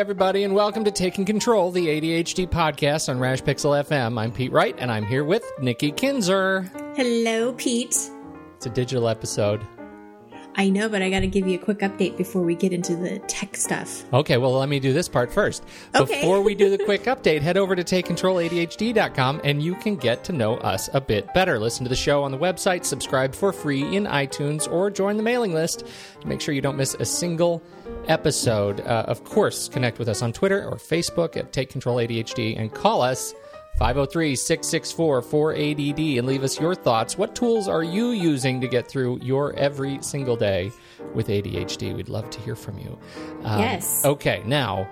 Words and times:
Everybody, 0.00 0.44
and 0.44 0.54
welcome 0.54 0.82
to 0.82 0.90
Taking 0.90 1.26
Control, 1.26 1.70
the 1.70 1.86
ADHD 1.86 2.48
podcast 2.48 3.10
on 3.10 3.18
Rash 3.18 3.42
Pixel 3.42 3.78
FM. 3.84 4.18
I'm 4.18 4.32
Pete 4.32 4.50
Wright, 4.50 4.74
and 4.78 4.90
I'm 4.90 5.04
here 5.04 5.24
with 5.24 5.44
Nikki 5.60 5.92
Kinzer. 5.92 6.62
Hello, 6.96 7.52
Pete. 7.52 7.94
It's 8.56 8.64
a 8.64 8.70
digital 8.70 9.10
episode. 9.10 9.60
I 10.60 10.68
know, 10.68 10.90
but 10.90 11.00
I 11.00 11.08
got 11.08 11.20
to 11.20 11.26
give 11.26 11.48
you 11.48 11.58
a 11.58 11.62
quick 11.62 11.78
update 11.78 12.18
before 12.18 12.42
we 12.42 12.54
get 12.54 12.74
into 12.74 12.94
the 12.94 13.18
tech 13.20 13.56
stuff. 13.56 14.04
Okay, 14.12 14.36
well, 14.36 14.52
let 14.58 14.68
me 14.68 14.78
do 14.78 14.92
this 14.92 15.08
part 15.08 15.32
first. 15.32 15.64
Okay. 15.94 16.20
Before 16.20 16.42
we 16.42 16.54
do 16.54 16.68
the 16.68 16.76
quick 16.84 17.04
update, 17.04 17.40
head 17.40 17.56
over 17.56 17.74
to 17.74 17.82
takecontroladhd.com 17.82 19.40
and 19.42 19.62
you 19.62 19.74
can 19.76 19.96
get 19.96 20.22
to 20.24 20.34
know 20.34 20.58
us 20.58 20.90
a 20.92 21.00
bit 21.00 21.32
better. 21.32 21.58
Listen 21.58 21.84
to 21.86 21.88
the 21.88 21.96
show 21.96 22.22
on 22.22 22.30
the 22.30 22.36
website, 22.36 22.84
subscribe 22.84 23.34
for 23.34 23.54
free 23.54 23.96
in 23.96 24.04
iTunes, 24.04 24.70
or 24.70 24.90
join 24.90 25.16
the 25.16 25.22
mailing 25.22 25.54
list 25.54 25.86
to 26.20 26.26
make 26.28 26.42
sure 26.42 26.52
you 26.52 26.60
don't 26.60 26.76
miss 26.76 26.92
a 26.92 27.06
single 27.06 27.62
episode. 28.08 28.82
Uh, 28.82 29.06
of 29.08 29.24
course, 29.24 29.66
connect 29.66 29.98
with 29.98 30.10
us 30.10 30.20
on 30.20 30.30
Twitter 30.30 30.62
or 30.68 30.76
Facebook 30.76 31.38
at 31.38 31.54
Take 31.54 31.70
Control 31.70 31.96
ADHD 31.96 32.60
and 32.60 32.70
call 32.70 33.00
us 33.00 33.32
503 33.80 34.36
664 34.36 35.22
4ADD 35.22 36.18
and 36.18 36.26
leave 36.26 36.44
us 36.44 36.60
your 36.60 36.74
thoughts. 36.74 37.16
What 37.16 37.34
tools 37.34 37.66
are 37.66 37.82
you 37.82 38.10
using 38.10 38.60
to 38.60 38.68
get 38.68 38.86
through 38.86 39.20
your 39.22 39.54
every 39.54 40.02
single 40.02 40.36
day 40.36 40.70
with 41.14 41.28
ADHD? 41.28 41.96
We'd 41.96 42.10
love 42.10 42.28
to 42.28 42.40
hear 42.40 42.54
from 42.54 42.78
you. 42.78 42.98
Um, 43.42 43.58
Yes. 43.58 44.04
Okay, 44.04 44.42
now 44.44 44.86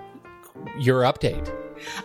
your 0.79 1.03
update. 1.03 1.55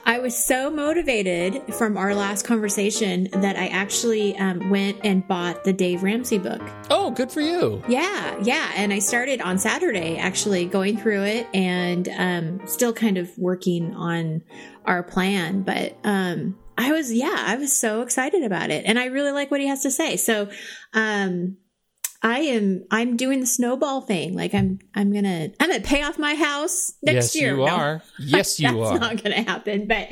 I 0.04 0.18
was 0.18 0.36
so 0.36 0.70
motivated 0.70 1.74
from 1.74 1.96
our 1.96 2.14
last 2.14 2.44
conversation 2.44 3.28
that 3.32 3.56
I 3.56 3.68
actually 3.68 4.36
um, 4.36 4.68
went 4.68 4.98
and 5.02 5.26
bought 5.26 5.64
the 5.64 5.72
Dave 5.72 6.02
Ramsey 6.02 6.38
book. 6.38 6.60
Oh, 6.90 7.10
good 7.10 7.32
for 7.32 7.40
you. 7.40 7.82
Yeah, 7.88 8.38
yeah. 8.42 8.72
And 8.76 8.92
I 8.92 8.98
started 8.98 9.40
on 9.40 9.58
Saturday 9.58 10.18
actually 10.18 10.66
going 10.66 10.98
through 10.98 11.22
it 11.22 11.46
and 11.54 12.08
um, 12.10 12.66
still 12.66 12.92
kind 12.92 13.16
of 13.16 13.36
working 13.38 13.94
on 13.94 14.42
our 14.84 15.02
plan. 15.02 15.62
But 15.62 15.96
um, 16.04 16.56
I 16.76 16.92
was, 16.92 17.12
yeah, 17.12 17.44
I 17.46 17.56
was 17.56 17.76
so 17.78 18.02
excited 18.02 18.42
about 18.42 18.70
it. 18.70 18.84
And 18.86 18.98
I 18.98 19.06
really 19.06 19.32
like 19.32 19.50
what 19.50 19.60
he 19.60 19.66
has 19.68 19.82
to 19.82 19.90
say. 19.90 20.16
So, 20.16 20.48
um, 20.92 21.56
I 22.22 22.38
am 22.38 22.86
I'm 22.90 23.18
doing 23.18 23.40
the 23.40 23.46
snowball 23.46 24.00
thing. 24.00 24.34
Like 24.34 24.54
I'm 24.54 24.78
I'm 24.94 25.12
gonna 25.12 25.50
I'm 25.60 25.68
gonna 25.68 25.80
pay 25.82 26.02
off 26.02 26.18
my 26.18 26.34
house 26.34 26.94
next 27.02 27.34
yes, 27.34 27.36
year. 27.36 27.50
you 27.50 27.56
No, 27.58 27.66
are. 27.66 28.02
Yes, 28.18 28.58
you 28.58 28.66
that's 28.68 28.92
are. 28.92 28.98
not 28.98 29.22
gonna 29.22 29.42
happen. 29.42 29.86
But 29.86 30.08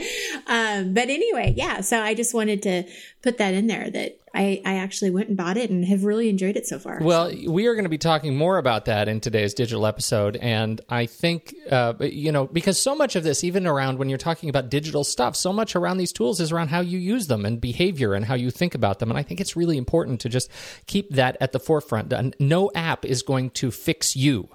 um 0.46 0.92
but 0.92 1.08
anyway, 1.08 1.54
yeah. 1.56 1.80
So 1.80 1.98
I 1.98 2.12
just 2.12 2.34
wanted 2.34 2.60
to 2.64 2.84
put 3.22 3.38
that 3.38 3.54
in 3.54 3.68
there 3.68 3.88
that 3.90 4.18
I, 4.34 4.62
I 4.64 4.74
actually 4.76 5.10
went 5.10 5.28
and 5.28 5.36
bought 5.36 5.56
it 5.56 5.70
and 5.70 5.84
have 5.84 6.04
really 6.04 6.28
enjoyed 6.28 6.56
it 6.56 6.66
so 6.66 6.78
far. 6.78 6.98
Well, 7.00 7.32
we 7.46 7.66
are 7.66 7.74
going 7.74 7.84
to 7.84 7.90
be 7.90 7.98
talking 7.98 8.36
more 8.36 8.58
about 8.58 8.86
that 8.86 9.08
in 9.08 9.20
today's 9.20 9.54
digital 9.54 9.86
episode. 9.86 10.36
And 10.36 10.80
I 10.88 11.06
think, 11.06 11.54
uh, 11.70 11.94
you 12.00 12.32
know, 12.32 12.46
because 12.46 12.80
so 12.80 12.94
much 12.94 13.14
of 13.14 13.24
this, 13.24 13.44
even 13.44 13.66
around 13.66 13.98
when 13.98 14.08
you're 14.08 14.18
talking 14.18 14.48
about 14.48 14.70
digital 14.70 15.04
stuff, 15.04 15.36
so 15.36 15.52
much 15.52 15.76
around 15.76 15.98
these 15.98 16.12
tools 16.12 16.40
is 16.40 16.50
around 16.50 16.68
how 16.68 16.80
you 16.80 16.98
use 16.98 17.26
them 17.26 17.44
and 17.44 17.60
behavior 17.60 18.14
and 18.14 18.24
how 18.24 18.34
you 18.34 18.50
think 18.50 18.74
about 18.74 18.98
them. 18.98 19.10
And 19.10 19.18
I 19.18 19.22
think 19.22 19.40
it's 19.40 19.54
really 19.54 19.78
important 19.78 20.20
to 20.22 20.28
just 20.28 20.50
keep 20.86 21.10
that 21.10 21.36
at 21.40 21.52
the 21.52 21.60
forefront. 21.60 22.12
No 22.40 22.70
app 22.74 23.04
is 23.04 23.22
going 23.22 23.50
to 23.50 23.70
fix 23.70 24.16
you. 24.16 24.48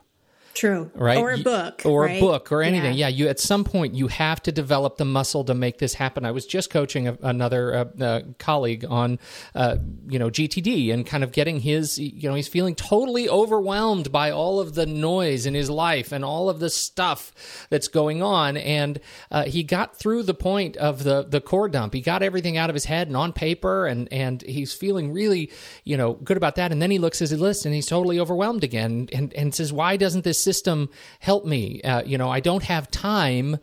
True. 0.58 0.90
right? 0.96 1.20
Or 1.20 1.32
a 1.32 1.38
book. 1.38 1.84
or 1.86 2.06
right? 2.06 2.18
a 2.18 2.20
book, 2.20 2.52
or 2.52 2.64
anything. 2.64 2.96
Yeah. 2.96 3.10
you 3.10 3.28
at 3.28 3.40
some 3.40 3.64
point 3.64 3.94
you 3.94 4.08
have 4.08 4.42
to 4.44 4.52
develop 4.52 4.98
the 4.98 5.06
muscle 5.06 5.44
to 5.46 5.54
make 5.54 5.78
this 5.78 5.94
happen. 5.94 6.26
I 6.26 6.32
was 6.32 6.48
just 6.48 6.72
coaching 6.72 7.08
a, 7.08 7.18
another 7.22 7.76
uh, 7.76 8.04
uh, 8.04 8.22
colleague 8.40 8.84
on, 8.90 9.20
uh, 9.54 9.78
you 10.08 10.18
know, 10.18 10.32
GTD 10.32 10.92
and 10.92 11.06
kind 11.06 11.24
of 11.24 11.32
getting 11.32 11.60
his, 11.60 12.00
you 12.00 12.28
know, 12.28 12.34
he's 12.34 12.48
feeling 12.48 12.74
totally 12.74 13.30
overwhelmed 13.30 14.12
by 14.12 14.32
all 14.32 14.60
of 14.60 14.74
the 14.74 14.88
noise 14.88 15.46
in 15.46 15.54
his 15.54 15.70
life 15.70 16.12
and 16.12 16.26
all 16.26 16.50
of 16.50 16.60
the 16.60 16.72
stuff 16.72 17.32
that's 17.70 17.88
going 17.88 18.24
on, 18.24 18.58
and 18.58 19.00
uh, 19.30 19.44
he 19.44 19.62
got 19.64 19.96
through 19.96 20.24
the 20.24 20.34
point 20.34 20.76
of 20.78 21.04
the 21.04 21.24
the 21.24 21.40
core 21.40 21.70
dump. 21.70 21.94
He 21.94 22.02
got 22.02 22.24
everything 22.24 22.58
out 22.58 22.72
of 22.72 22.74
his 22.74 22.86
head 22.86 23.08
and 23.08 23.16
on 23.16 23.32
paper, 23.32 23.86
and 23.86 24.12
and 24.12 24.42
he's 24.42 24.74
feeling 24.74 25.14
really, 25.14 25.52
you 25.84 25.98
know, 25.98 26.14
good 26.14 26.38
about 26.38 26.56
that. 26.56 26.72
And 26.72 26.82
then 26.82 26.90
he 26.90 26.98
looks 26.98 27.22
at 27.22 27.30
his 27.30 27.40
list 27.40 27.66
and 27.66 27.76
he's 27.76 27.86
totally 27.86 28.20
overwhelmed 28.20 28.64
again, 28.64 29.08
and 29.14 29.34
and 29.34 29.54
says, 29.54 29.72
"Why 29.72 29.98
doesn't 29.98 30.24
this 30.24 30.47
system 30.48 30.90
help 31.20 31.46
me? 31.46 31.82
Uh, 31.82 32.02
you 32.04 32.18
know, 32.18 32.30
I 32.30 32.40
don't 32.40 32.64
have 32.64 32.90
time." 32.90 33.58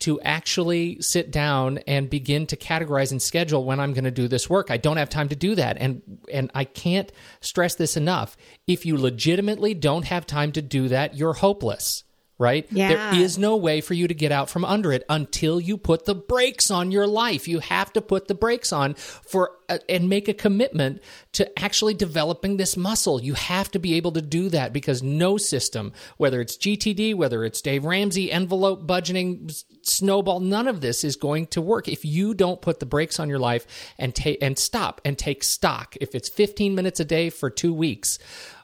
To 0.00 0.20
actually 0.20 1.00
sit 1.00 1.30
down 1.30 1.78
and 1.86 2.10
begin 2.10 2.46
to 2.48 2.56
categorize 2.56 3.12
and 3.12 3.22
schedule 3.22 3.64
when 3.64 3.80
I'm 3.80 3.94
going 3.94 4.04
to 4.04 4.10
do 4.10 4.28
this 4.28 4.50
work, 4.50 4.70
I 4.70 4.76
don't 4.76 4.98
have 4.98 5.08
time 5.08 5.30
to 5.30 5.36
do 5.36 5.54
that, 5.54 5.78
and 5.80 6.02
and 6.30 6.50
I 6.54 6.64
can't 6.64 7.10
stress 7.40 7.74
this 7.76 7.96
enough. 7.96 8.36
If 8.66 8.84
you 8.84 8.98
legitimately 8.98 9.72
don't 9.72 10.04
have 10.04 10.26
time 10.26 10.52
to 10.52 10.60
do 10.60 10.88
that, 10.88 11.16
you're 11.16 11.32
hopeless 11.32 12.04
right? 12.38 12.66
Yeah. 12.70 12.88
There 12.88 13.20
is 13.20 13.38
no 13.38 13.56
way 13.56 13.80
for 13.80 13.94
you 13.94 14.08
to 14.08 14.14
get 14.14 14.32
out 14.32 14.50
from 14.50 14.64
under 14.64 14.92
it 14.92 15.04
until 15.08 15.58
you 15.58 15.78
put 15.78 16.04
the 16.04 16.14
brakes 16.14 16.70
on 16.70 16.90
your 16.90 17.06
life. 17.06 17.48
You 17.48 17.60
have 17.60 17.92
to 17.94 18.02
put 18.02 18.28
the 18.28 18.34
brakes 18.34 18.72
on 18.72 18.94
for 18.94 19.52
uh, 19.68 19.78
and 19.88 20.08
make 20.08 20.28
a 20.28 20.34
commitment 20.34 21.00
to 21.32 21.58
actually 21.58 21.94
developing 21.94 22.56
this 22.56 22.76
muscle. 22.76 23.22
You 23.22 23.34
have 23.34 23.70
to 23.72 23.78
be 23.78 23.94
able 23.94 24.12
to 24.12 24.22
do 24.22 24.50
that 24.50 24.72
because 24.72 25.02
no 25.02 25.38
system, 25.38 25.92
whether 26.18 26.40
it's 26.40 26.58
GTD, 26.58 27.14
whether 27.14 27.42
it's 27.44 27.62
Dave 27.62 27.84
Ramsey, 27.84 28.30
envelope 28.30 28.86
budgeting, 28.86 29.50
snowball, 29.82 30.40
none 30.40 30.68
of 30.68 30.82
this 30.82 31.04
is 31.04 31.16
going 31.16 31.46
to 31.48 31.62
work 31.62 31.88
if 31.88 32.04
you 32.04 32.34
don't 32.34 32.60
put 32.60 32.80
the 32.80 32.86
brakes 32.86 33.18
on 33.18 33.28
your 33.28 33.38
life 33.38 33.66
and 33.98 34.14
take 34.14 34.38
and 34.42 34.58
stop 34.58 35.00
and 35.04 35.16
take 35.18 35.42
stock. 35.42 35.96
If 36.00 36.14
it's 36.14 36.28
15 36.28 36.74
minutes 36.74 37.00
a 37.00 37.04
day 37.04 37.30
for 37.30 37.48
2 37.48 37.72
weeks, 37.72 38.18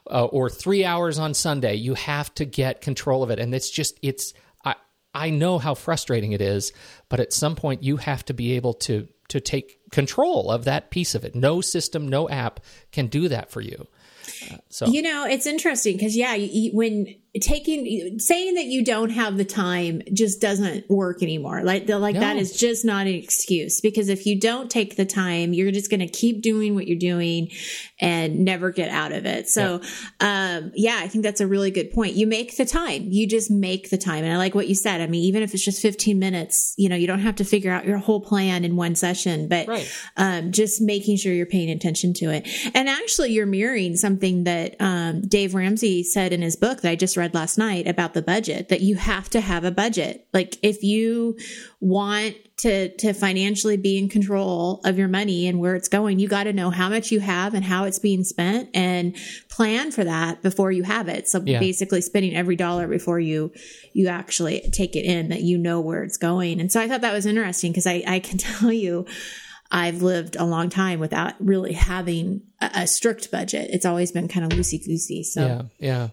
uh, 0.09 0.25
or 0.25 0.49
three 0.49 0.83
hours 0.85 1.19
on 1.19 1.33
Sunday. 1.33 1.75
You 1.75 1.93
have 1.95 2.33
to 2.35 2.45
get 2.45 2.81
control 2.81 3.23
of 3.23 3.29
it, 3.29 3.39
and 3.39 3.53
it's 3.53 3.69
just 3.69 3.97
it's. 4.01 4.33
I 4.63 4.75
I 5.13 5.29
know 5.29 5.59
how 5.59 5.73
frustrating 5.75 6.31
it 6.31 6.41
is, 6.41 6.71
but 7.09 7.19
at 7.19 7.33
some 7.33 7.55
point 7.55 7.83
you 7.83 7.97
have 7.97 8.25
to 8.25 8.33
be 8.33 8.53
able 8.53 8.73
to 8.75 9.07
to 9.29 9.39
take 9.39 9.79
control 9.91 10.51
of 10.51 10.65
that 10.65 10.91
piece 10.91 11.15
of 11.15 11.23
it. 11.23 11.33
No 11.35 11.61
system, 11.61 12.07
no 12.07 12.29
app 12.29 12.59
can 12.91 13.07
do 13.07 13.29
that 13.29 13.49
for 13.51 13.61
you. 13.61 13.87
Uh, 14.51 14.57
so 14.69 14.85
You 14.87 15.01
know, 15.01 15.25
it's 15.25 15.45
interesting 15.45 15.95
because 15.97 16.15
yeah, 16.15 16.33
you, 16.35 16.71
when 16.73 17.07
taking 17.41 18.19
saying 18.19 18.55
that 18.55 18.65
you 18.65 18.83
don't 18.85 19.09
have 19.09 19.37
the 19.37 19.45
time 19.45 20.01
just 20.13 20.39
doesn't 20.39 20.89
work 20.89 21.21
anymore. 21.23 21.63
Like 21.63 21.87
the, 21.87 21.99
like 21.99 22.15
that 22.15 22.35
No. 22.35 22.41
is 22.41 22.55
just 22.57 22.85
not 22.85 23.07
an 23.07 23.13
excuse 23.15 23.81
because 23.81 24.07
if 24.09 24.25
you 24.25 24.39
don't 24.39 24.69
take 24.69 24.95
the 24.95 25.05
time, 25.05 25.53
you're 25.53 25.71
just 25.71 25.89
going 25.89 25.99
to 25.99 26.07
keep 26.07 26.41
doing 26.41 26.75
what 26.75 26.87
you're 26.87 26.97
doing 26.99 27.49
and 28.03 28.39
never 28.45 28.69
get 28.71 28.89
out 28.89 29.11
of 29.11 29.25
it. 29.25 29.47
So, 29.49 29.81
um, 30.19 30.71
yeah, 30.75 30.97
I 30.99 31.07
think 31.07 31.23
that's 31.23 31.41
a 31.41 31.47
really 31.47 31.71
good 31.71 31.91
point. 31.91 32.13
You 32.15 32.27
make 32.27 32.57
the 32.57 32.65
time. 32.65 33.03
You 33.09 33.27
just 33.27 33.49
make 33.49 33.89
the 33.89 33.97
time. 33.97 34.23
And 34.23 34.33
I 34.33 34.37
like 34.37 34.53
what 34.53 34.67
you 34.67 34.75
said. 34.75 35.01
I 35.01 35.07
mean, 35.07 35.23
even 35.23 35.41
if 35.41 35.53
it's 35.53 35.63
just 35.63 35.81
15 35.81 36.19
minutes, 36.19 36.73
you 36.77 36.89
know, 36.89 36.95
you 36.95 37.07
don't 37.07 37.19
have 37.19 37.37
to 37.37 37.45
figure 37.45 37.71
out 37.71 37.85
your 37.85 37.97
whole 37.97 38.19
plan 38.21 38.65
in 38.65 38.75
one 38.75 38.95
session, 38.95 39.47
but 39.47 39.67
Right. 39.67 39.89
um, 40.17 40.51
just 40.51 40.81
making 40.81 41.17
sure 41.17 41.33
you're 41.33 41.45
paying 41.45 41.69
attention 41.69 42.13
to 42.15 42.25
it. 42.29 42.47
And 42.75 42.89
actually, 42.89 43.31
you're 43.31 43.45
mirroring 43.45 43.95
something 43.95 44.43
that 44.43 44.75
um, 44.79 45.21
Dave 45.21 45.55
Ramsey 45.55 46.03
said 46.03 46.33
in 46.33 46.41
his 46.41 46.55
book 46.55 46.81
that 46.81 46.89
I 46.91 46.95
just 46.95 47.15
read 47.17 47.33
last 47.33 47.57
night 47.57 47.87
about 47.87 48.13
the 48.13 48.21
budget 48.21 48.69
that 48.69 48.81
you 48.81 48.95
have 48.95 49.29
to 49.31 49.39
have 49.41 49.63
a 49.63 49.71
budget. 49.71 50.27
Like 50.33 50.57
if 50.61 50.83
you 50.83 51.37
want 51.79 52.35
to 52.63 52.95
to 52.95 53.11
financially 53.11 53.75
be 53.75 53.97
in 53.97 54.07
control 54.07 54.79
of 54.85 54.97
your 54.97 55.09
money 55.09 55.47
and 55.47 55.59
where 55.59 55.75
it's 55.75 55.89
going, 55.89 56.17
you 56.17 56.29
got 56.29 56.45
to 56.45 56.53
know 56.53 56.69
how 56.69 56.87
much 56.87 57.11
you 57.11 57.19
have 57.19 57.53
and 57.53 57.65
how 57.65 57.83
it's 57.83 57.99
being 57.99 58.23
spent 58.23 58.69
and 58.73 59.17
plan 59.49 59.91
for 59.91 60.05
that 60.05 60.41
before 60.41 60.71
you 60.71 60.83
have 60.83 61.09
it. 61.09 61.27
So 61.27 61.41
yeah. 61.45 61.59
basically 61.59 61.99
spending 61.99 62.33
every 62.33 62.55
dollar 62.55 62.87
before 62.87 63.19
you 63.19 63.51
you 63.91 64.07
actually 64.07 64.61
take 64.71 64.95
it 64.95 65.03
in 65.03 65.27
that 65.27 65.41
you 65.41 65.57
know 65.57 65.81
where 65.81 66.03
it's 66.03 66.15
going. 66.15 66.61
And 66.61 66.71
so 66.71 66.79
I 66.79 66.87
thought 66.87 67.01
that 67.01 67.11
was 67.11 67.25
interesting 67.25 67.73
because 67.73 67.85
I 67.85 68.01
I 68.07 68.19
can 68.19 68.37
tell 68.37 68.71
you 68.71 69.05
I've 69.69 70.01
lived 70.01 70.37
a 70.37 70.45
long 70.45 70.69
time 70.69 71.01
without 71.01 71.33
really 71.39 71.73
having 71.73 72.43
a, 72.61 72.71
a 72.75 72.87
strict 72.87 73.29
budget. 73.29 73.71
It's 73.73 73.85
always 73.85 74.13
been 74.13 74.29
kind 74.29 74.45
of 74.45 74.57
loosey 74.57 74.81
goosey. 74.85 75.23
So 75.23 75.45
yeah, 75.45 75.61
yeah. 75.79 76.07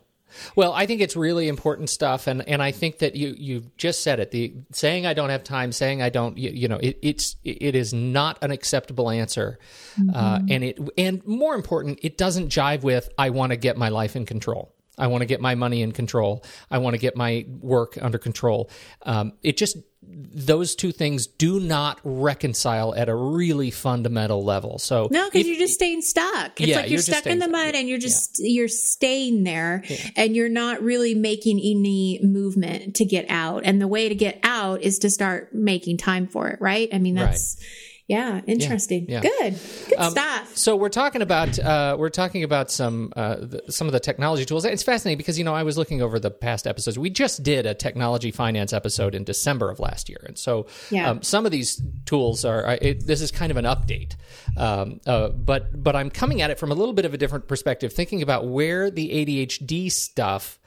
Well, 0.57 0.73
I 0.73 0.87
think 0.87 1.01
it's 1.01 1.17
really 1.17 1.49
important 1.49 1.91
stuff, 1.91 2.27
and, 2.27 2.47
and 2.49 2.63
I 2.63 2.73
think 2.73 2.99
that 2.99 3.17
you 3.17 3.35
you 3.39 3.71
just 3.77 4.03
said 4.03 4.21
it. 4.21 4.31
The 4.31 4.55
saying 4.73 5.07
I 5.07 5.15
don't 5.15 5.31
have 5.31 5.45
time, 5.45 5.73
saying 5.73 6.03
I 6.03 6.11
don't, 6.11 6.37
you, 6.39 6.51
you 6.51 6.69
know, 6.69 6.79
it, 6.79 6.99
it's 7.03 7.37
it 7.45 7.75
is 7.75 7.93
not 7.93 8.39
an 8.43 8.51
acceptable 8.51 9.11
answer, 9.11 9.59
uh, 9.97 10.03
mm-hmm. 10.03 10.17
uh, 10.17 10.39
and 10.49 10.65
it 10.65 10.79
and 10.97 11.27
more 11.27 11.55
important, 11.55 12.01
it 12.03 12.19
doesn't 12.19 12.49
jive 12.49 12.83
with 12.83 13.09
I 13.19 13.31
want 13.31 13.51
to 13.51 13.57
get 13.57 13.77
my 13.77 13.89
life 13.89 14.17
in 14.17 14.27
control. 14.27 14.75
I 14.99 15.07
want 15.07 15.23
to 15.23 15.27
get 15.27 15.41
my 15.41 15.55
money 15.55 15.83
in 15.83 15.93
control. 15.93 16.45
I 16.71 16.79
want 16.79 16.95
to 16.95 16.99
get 16.99 17.17
my 17.17 17.47
work 17.61 17.97
under 18.01 18.19
control. 18.19 18.71
Um, 19.03 19.33
it 19.43 19.57
just 19.57 19.79
those 20.03 20.75
two 20.75 20.93
things 20.93 21.27
do 21.27 21.61
not 21.61 22.01
reconcile 22.05 22.95
at 22.95 23.09
a 23.09 23.15
really 23.15 23.71
fundamental 23.71 24.43
level. 24.43 24.79
So 24.79 25.09
no, 25.11 25.29
because 25.31 25.47
you're 25.47 25.59
just 25.59 25.75
staying 25.75 26.03
stuck. 26.03 26.61
It's 26.61 26.69
yeah, 26.69 26.77
like 26.77 26.85
you're, 26.87 26.93
you're 26.93 27.03
stuck 27.03 27.27
in 27.27 27.39
the 27.39 27.49
mud 27.49 27.75
and 27.75 27.89
you're 27.89 27.99
just 27.99 28.37
yeah. 28.39 28.49
you're 28.51 28.69
staying 28.69 29.45
there, 29.45 29.85
yeah. 29.87 30.11
and 30.17 30.35
you're 30.35 30.49
not 30.49 30.83
really 30.83 31.15
making 31.15 31.59
any 31.59 32.19
movement 32.23 32.97
to 32.97 33.05
get 33.05 33.27
out. 33.29 33.63
And 33.65 33.81
the 33.81 33.89
way 33.89 34.09
to 34.09 34.15
get 34.15 34.41
out 34.43 34.83
is 34.83 34.99
to 35.01 35.11
start 35.11 35.55
making 35.55 35.99
time 35.99 36.27
for 36.27 36.49
it. 36.49 36.61
Right? 36.61 36.89
I 36.93 36.99
mean, 36.99 37.15
that's. 37.15 37.57
Right 37.59 37.67
yeah, 38.11 38.41
interesting. 38.47 39.07
Yeah, 39.09 39.21
yeah. 39.23 39.51
Good, 39.51 39.59
good 39.89 39.99
um, 39.99 40.11
stuff. 40.11 40.57
So 40.57 40.75
we're 40.75 40.89
talking 40.89 41.23
about 41.23 41.59
uh, 41.59 41.97
we're 41.99 42.11
talking 42.11 42.43
about 42.43 42.71
some 42.71 43.13
uh, 43.15 43.37
the, 43.37 43.63
some 43.69 43.87
of 43.87 43.93
the 43.93 44.01
technology 44.01 44.45
tools. 44.45 44.65
It's 44.65 44.83
fascinating 44.83 45.17
because 45.17 45.39
you 45.39 45.45
know 45.45 45.55
I 45.55 45.63
was 45.63 45.79
looking 45.79 46.03
over 46.03 46.19
the 46.19 46.31
past 46.31 46.67
episodes. 46.67 46.99
We 46.99 47.11
just 47.11 47.43
did 47.43 47.67
a 47.67 47.75
technology 47.75 48.33
finance 48.33 48.73
episode 48.73 49.15
in 49.15 49.23
December 49.25 49.71
of 49.71 49.79
last 49.79 50.09
year, 50.09 50.21
and 50.27 50.37
so 50.37 50.67
yeah. 50.91 51.09
um, 51.09 51.23
some 51.23 51.47
of 51.47 51.53
these 51.53 51.81
tools 52.05 52.45
are. 52.45 52.79
It, 52.83 53.07
this 53.07 53.21
is 53.21 53.31
kind 53.31 53.51
of 53.51 53.57
an 53.57 53.65
update, 53.65 54.17
um, 54.57 55.01
uh, 55.07 55.29
but 55.29 55.83
but 55.83 55.95
I'm 55.95 56.11
coming 56.11 56.43
at 56.43 56.51
it 56.51 56.59
from 56.59 56.73
a 56.73 56.75
little 56.75 56.95
bit 56.95 57.05
of 57.05 57.15
a 57.15 57.19
different 57.19 57.47
perspective, 57.47 57.93
thinking 57.93 58.23
about 58.23 58.49
where 58.49 58.91
the 58.91 59.09
ADHD 59.09 59.91
stuff 59.91 60.60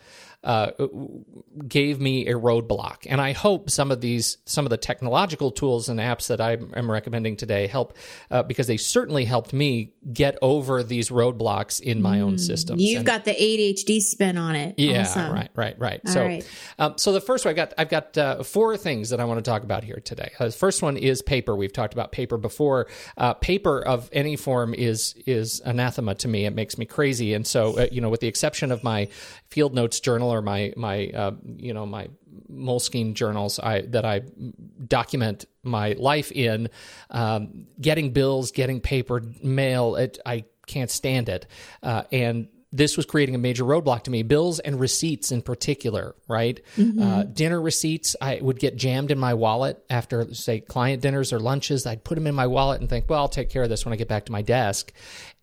uh, 0.44 0.72
gave 1.68 2.01
me 2.01 2.28
a 2.28 2.34
roadblock. 2.34 3.07
And 3.10 3.22
I 3.22 3.31
hope 3.31 3.69
some 3.69 3.92
of 3.92 4.01
these, 4.01 4.38
some 4.45 4.66
of 4.66 4.69
the 4.69 4.78
technological 4.78 5.51
tools 5.51 5.88
and 5.88 6.00
apps 6.00 6.28
that 6.28 6.42
I 6.42 6.57
am 6.75 6.92
recommending 6.92 7.38
today 7.38 7.68
help, 7.68 7.95
uh, 8.30 8.44
because 8.44 8.68
they 8.68 8.78
certainly 8.78 9.24
helped 9.24 9.54
me 9.54 9.94
get 10.12 10.38
over 10.42 10.84
these 10.84 11.10
roadblocks 11.10 11.80
in 11.80 12.01
my 12.01 12.18
mm, 12.18 12.24
own 12.24 12.38
system. 12.38 12.78
You've 12.80 13.00
and, 13.00 13.06
got 13.06 13.25
the 13.25 13.34
ADHD 13.34 14.01
spin 14.01 14.38
on 14.38 14.56
it. 14.56 14.75
Yeah, 14.78 15.01
awesome. 15.01 15.31
right, 15.31 15.50
right, 15.56 15.80
right. 15.80 16.01
All 16.06 16.13
so, 16.13 16.25
right. 16.25 16.50
Um, 16.78 16.98
so 16.98 17.13
the 17.13 17.22
first 17.22 17.46
one 17.46 17.51
I've 17.51 17.56
got, 17.56 17.74
I've 17.78 17.89
got 17.89 18.18
uh, 18.18 18.44
four 18.44 18.75
things 18.75 19.12
that 19.12 19.22
I 19.22 19.25
want 19.25 19.44
to 19.44 19.50
talk 19.50 19.63
about 19.63 19.84
here 19.84 20.01
today. 20.04 20.31
Uh, 20.39 20.46
the 20.46 20.51
first 20.51 20.81
one 20.81 20.98
is 20.98 21.22
paper. 21.22 21.56
We've 21.56 21.72
talked 21.72 21.94
about 21.94 22.12
paper 22.12 22.38
before. 22.38 22.88
Uh, 23.18 23.34
paper 23.34 23.81
of 23.81 24.10
any 24.12 24.36
form 24.36 24.74
is 24.74 25.16
is 25.25 25.62
anathema 25.63 26.16
to 26.16 26.28
me. 26.28 26.46
It 26.46 26.54
makes 26.54 26.78
me 26.78 26.86
crazy. 26.86 27.34
And 27.34 27.48
so, 27.48 27.88
you 27.92 28.01
know, 28.01 28.10
with 28.10 28.19
the 28.19 28.28
exception 28.28 28.72
of 28.72 28.84
my 28.84 29.07
field 29.50 29.74
notes 29.74 30.00
journal 30.00 30.32
or 30.33 30.41
my 30.41 30.74
my 30.75 31.07
uh, 31.07 31.31
you 31.57 31.74
know 31.74 31.85
my 31.85 32.09
Moleskine 32.51 33.13
journals 33.13 33.59
I, 33.59 33.81
that 33.81 34.06
I 34.06 34.21
document 34.85 35.45
my 35.63 35.94
life 35.94 36.31
in. 36.31 36.69
Um, 37.09 37.68
getting 37.80 38.12
bills, 38.12 38.51
getting 38.51 38.81
paper, 38.81 39.21
mail, 39.41 39.95
it, 39.95 40.19
I 40.25 40.45
can't 40.68 40.91
stand 40.91 41.30
it. 41.30 41.47
Uh, 41.81 42.03
and 42.12 42.47
this 42.71 42.97
was 42.97 43.06
creating 43.06 43.35
a 43.35 43.38
major 43.38 43.63
roadblock 43.63 44.03
to 44.03 44.12
me. 44.12 44.24
Bills 44.24 44.59
and 44.59 44.80
receipts 44.80 45.31
in 45.31 45.44
particular, 45.44 46.15
right? 46.27 46.59
Mm-hmm. 46.75 47.01
Uh, 47.01 47.24
dinner 47.24 47.62
receipts, 47.62 48.15
I 48.19 48.39
would 48.41 48.57
get 48.57 48.75
jammed 48.75 49.12
in 49.12 49.19
my 49.19 49.36
wallet 49.36 49.83
after, 49.91 50.33
say, 50.33 50.59
client 50.59 51.03
dinners 51.03 51.31
or 51.31 51.39
lunches. 51.39 51.86
I'd 51.86 52.03
put 52.03 52.15
them 52.15 52.25
in 52.25 52.33
my 52.33 52.47
wallet 52.47 52.81
and 52.81 52.89
think, 52.89 53.07
well, 53.07 53.19
I'll 53.19 53.29
take 53.29 53.51
care 53.51 53.62
of 53.62 53.69
this 53.69 53.86
when 53.86 53.94
I 53.94 53.95
get 53.95 54.07
back 54.07 54.25
to 54.25 54.31
my 54.31 54.41
desk. 54.41 54.91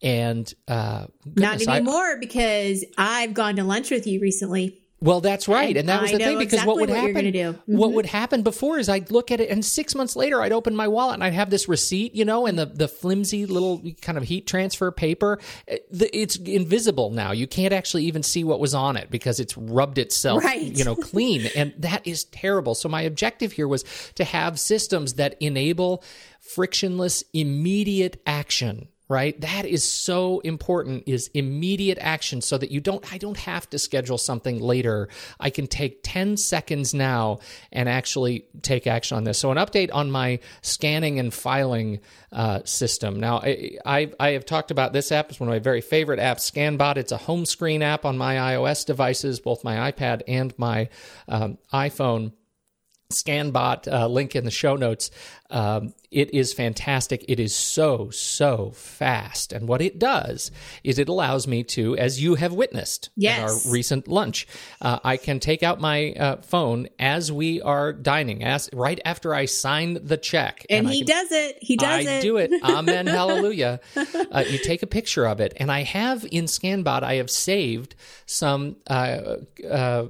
And 0.02 0.52
uh, 0.66 1.06
goodness, 1.22 1.66
not 1.66 1.76
anymore 1.76 2.16
I, 2.16 2.18
because 2.18 2.84
I've 2.98 3.32
gone 3.32 3.56
to 3.56 3.64
lunch 3.64 3.92
with 3.92 4.08
you 4.08 4.20
recently. 4.20 4.79
Well, 5.02 5.22
that's 5.22 5.48
right, 5.48 5.70
and, 5.70 5.78
and 5.78 5.88
that 5.88 6.02
was 6.02 6.12
the 6.12 6.18
thing 6.18 6.36
because 6.36 6.54
exactly 6.54 6.68
what 6.68 6.80
would 6.80 6.90
what 6.90 6.98
happen? 6.98 7.24
Mm-hmm. 7.24 7.76
What 7.76 7.92
would 7.92 8.04
happen 8.04 8.42
before 8.42 8.78
is 8.78 8.90
I'd 8.90 9.10
look 9.10 9.30
at 9.30 9.40
it, 9.40 9.48
and 9.48 9.64
six 9.64 9.94
months 9.94 10.14
later, 10.14 10.42
I'd 10.42 10.52
open 10.52 10.76
my 10.76 10.88
wallet 10.88 11.14
and 11.14 11.24
I'd 11.24 11.32
have 11.32 11.48
this 11.48 11.68
receipt, 11.68 12.14
you 12.14 12.26
know, 12.26 12.44
and 12.44 12.58
the 12.58 12.66
the 12.66 12.86
flimsy 12.86 13.46
little 13.46 13.82
kind 14.02 14.18
of 14.18 14.24
heat 14.24 14.46
transfer 14.46 14.90
paper. 14.90 15.38
It's 15.66 16.36
invisible 16.36 17.10
now. 17.10 17.32
You 17.32 17.46
can't 17.46 17.72
actually 17.72 18.04
even 18.04 18.22
see 18.22 18.44
what 18.44 18.60
was 18.60 18.74
on 18.74 18.98
it 18.98 19.10
because 19.10 19.40
it's 19.40 19.56
rubbed 19.56 19.96
itself, 19.96 20.44
right. 20.44 20.60
you 20.60 20.84
know, 20.84 20.96
clean, 21.10 21.48
and 21.56 21.72
that 21.78 22.06
is 22.06 22.24
terrible. 22.24 22.74
So 22.74 22.90
my 22.90 23.00
objective 23.00 23.52
here 23.52 23.66
was 23.66 23.84
to 24.16 24.24
have 24.24 24.60
systems 24.60 25.14
that 25.14 25.34
enable 25.40 26.04
frictionless, 26.40 27.24
immediate 27.32 28.20
action 28.26 28.88
right? 29.10 29.38
That 29.40 29.66
is 29.66 29.82
so 29.82 30.38
important 30.38 31.02
is 31.06 31.32
immediate 31.34 31.98
action 32.00 32.40
so 32.40 32.56
that 32.56 32.70
you 32.70 32.80
don't 32.80 33.12
i 33.12 33.18
don't 33.18 33.36
have 33.38 33.68
to 33.70 33.78
schedule 33.78 34.16
something 34.18 34.60
later. 34.60 35.08
I 35.40 35.50
can 35.50 35.66
take 35.66 35.98
10 36.04 36.36
seconds 36.36 36.94
now 36.94 37.40
and 37.72 37.88
actually 37.88 38.44
take 38.62 38.86
action 38.86 39.16
on 39.16 39.24
this. 39.24 39.38
So 39.38 39.50
an 39.50 39.56
update 39.58 39.90
on 39.92 40.12
my 40.12 40.38
scanning 40.62 41.18
and 41.18 41.34
filing 41.34 42.00
uh, 42.30 42.60
system. 42.64 43.18
Now 43.18 43.38
I, 43.38 43.78
I, 43.84 44.12
I 44.20 44.30
have 44.30 44.46
talked 44.46 44.70
about 44.70 44.92
this 44.92 45.10
app. 45.10 45.30
It's 45.30 45.40
one 45.40 45.48
of 45.48 45.52
my 45.52 45.58
very 45.58 45.80
favorite 45.80 46.20
apps 46.20 46.48
scanbot. 46.48 46.96
It's 46.96 47.10
a 47.10 47.16
home 47.16 47.46
screen 47.46 47.82
app 47.82 48.04
on 48.04 48.16
my 48.16 48.36
ios 48.36 48.86
devices 48.86 49.40
both 49.40 49.64
my 49.64 49.90
ipad 49.90 50.22
and 50.28 50.56
my 50.56 50.88
um, 51.26 51.58
iphone 51.72 52.32
Scanbot 53.10 53.92
uh, 53.92 54.06
link 54.06 54.34
in 54.36 54.44
the 54.44 54.50
show 54.50 54.76
notes. 54.76 55.10
Um, 55.50 55.94
it 56.10 56.32
is 56.34 56.52
fantastic. 56.52 57.24
It 57.28 57.38
is 57.38 57.54
so, 57.54 58.10
so 58.10 58.70
fast. 58.70 59.52
And 59.52 59.68
what 59.68 59.80
it 59.80 59.98
does 59.98 60.50
is 60.84 60.98
it 60.98 61.08
allows 61.08 61.46
me 61.46 61.62
to, 61.64 61.96
as 61.96 62.22
you 62.22 62.36
have 62.36 62.52
witnessed 62.52 63.10
yes. 63.16 63.38
in 63.38 63.44
our 63.44 63.72
recent 63.72 64.08
lunch, 64.08 64.46
uh, 64.80 64.98
I 65.04 65.16
can 65.16 65.40
take 65.40 65.62
out 65.62 65.80
my 65.80 66.12
uh, 66.12 66.36
phone 66.42 66.88
as 66.98 67.30
we 67.30 67.60
are 67.62 67.92
dining, 67.92 68.44
as 68.44 68.70
right 68.72 69.00
after 69.04 69.34
I 69.34 69.44
sign 69.44 69.98
the 70.04 70.16
check. 70.16 70.66
And, 70.70 70.86
and 70.86 70.94
he 70.94 71.04
can, 71.04 71.16
does 71.16 71.32
it. 71.32 71.58
He 71.60 71.76
does 71.76 72.06
I 72.06 72.10
it. 72.10 72.18
I 72.18 72.20
do 72.20 72.36
it. 72.36 72.52
Amen. 72.62 73.06
hallelujah. 73.06 73.80
Uh, 73.96 74.44
you 74.48 74.58
take 74.58 74.82
a 74.82 74.88
picture 74.88 75.26
of 75.26 75.40
it. 75.40 75.54
And 75.56 75.70
I 75.70 75.82
have 75.82 76.24
in 76.30 76.44
Scanbot, 76.44 77.02
I 77.02 77.14
have 77.14 77.30
saved 77.30 77.94
some 78.26 78.76
uh, 78.88 79.36
uh, 79.68 80.06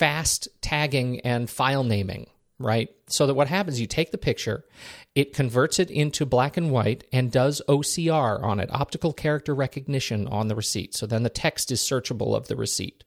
fast 0.00 0.48
tagging 0.62 1.20
and 1.20 1.50
file 1.50 1.84
naming 1.84 2.26
right? 2.60 2.90
So 3.06 3.26
that 3.26 3.34
what 3.34 3.48
happens, 3.48 3.80
you 3.80 3.86
take 3.86 4.12
the 4.12 4.18
picture, 4.18 4.64
it 5.14 5.34
converts 5.34 5.78
it 5.80 5.90
into 5.90 6.24
black 6.24 6.56
and 6.56 6.70
white 6.70 7.04
and 7.12 7.32
does 7.32 7.60
OCR 7.68 8.42
on 8.42 8.60
it, 8.60 8.70
optical 8.72 9.12
character 9.12 9.54
recognition 9.54 10.28
on 10.28 10.46
the 10.46 10.54
receipt. 10.54 10.94
So 10.94 11.04
then 11.06 11.24
the 11.24 11.28
text 11.28 11.72
is 11.72 11.80
searchable 11.80 12.36
of 12.36 12.46
the 12.46 12.54
receipt. 12.54 13.02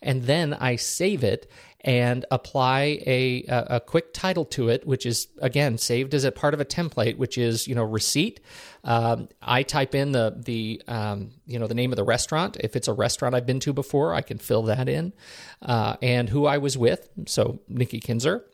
And 0.00 0.24
then 0.24 0.54
I 0.54 0.76
save 0.76 1.22
it 1.22 1.50
and 1.84 2.24
apply 2.30 3.02
a, 3.06 3.44
a, 3.48 3.66
a 3.70 3.80
quick 3.80 4.14
title 4.14 4.44
to 4.46 4.70
it, 4.70 4.86
which 4.86 5.04
is 5.04 5.28
again 5.40 5.76
saved 5.76 6.14
as 6.14 6.24
a 6.24 6.32
part 6.32 6.54
of 6.54 6.60
a 6.60 6.64
template, 6.64 7.18
which 7.18 7.36
is 7.36 7.68
you 7.68 7.74
know 7.74 7.84
receipt. 7.84 8.40
Um, 8.84 9.28
I 9.42 9.62
type 9.62 9.94
in 9.94 10.12
the 10.12 10.34
the 10.38 10.80
um, 10.86 11.32
you 11.44 11.58
know 11.58 11.66
the 11.66 11.74
name 11.74 11.92
of 11.92 11.96
the 11.96 12.04
restaurant. 12.04 12.56
If 12.60 12.76
it's 12.76 12.88
a 12.88 12.92
restaurant 12.92 13.34
I've 13.34 13.46
been 13.46 13.60
to 13.60 13.72
before, 13.72 14.14
I 14.14 14.22
can 14.22 14.38
fill 14.38 14.62
that 14.64 14.88
in, 14.88 15.12
uh, 15.60 15.96
and 16.00 16.28
who 16.28 16.46
I 16.46 16.58
was 16.58 16.78
with. 16.78 17.10
So 17.26 17.60
Nikki 17.68 17.98
Kinzer 17.98 18.46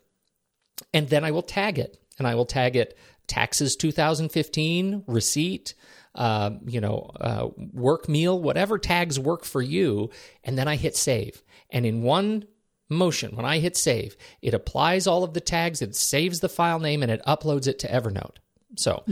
and 0.93 1.09
then 1.09 1.25
I 1.25 1.31
will 1.31 1.43
tag 1.43 1.79
it, 1.79 1.99
and 2.19 2.27
I 2.27 2.35
will 2.35 2.47
tag 2.47 2.77
it 2.77 2.97
taxes 3.27 3.77
2015 3.77 5.05
receipt. 5.07 5.75
Uh, 6.15 6.51
you 6.67 6.81
know, 6.81 7.11
uh, 7.21 7.49
work 7.57 8.09
meal, 8.09 8.41
whatever 8.43 8.77
tags 8.77 9.21
work 9.21 9.45
for 9.45 9.63
you, 9.63 10.11
and 10.43 10.59
then 10.59 10.67
I 10.67 10.75
hit 10.75 10.97
save. 10.97 11.43
And 11.71 11.87
in 11.87 12.03
one 12.03 12.47
motion, 12.89 13.37
when 13.37 13.45
I 13.45 13.59
hit 13.59 13.77
save, 13.77 14.17
it 14.43 14.53
applies 14.53 15.07
all 15.07 15.23
of 15.23 15.35
the 15.35 15.41
tags, 15.41 15.81
it 15.81 15.95
saves 15.95 16.41
the 16.41 16.49
file 16.49 16.81
name, 16.81 17.03
and 17.03 17.13
it 17.13 17.23
uploads 17.25 17.69
it 17.69 17.79
to 17.81 17.89
Evernote. 17.89 18.39
So 18.77 19.03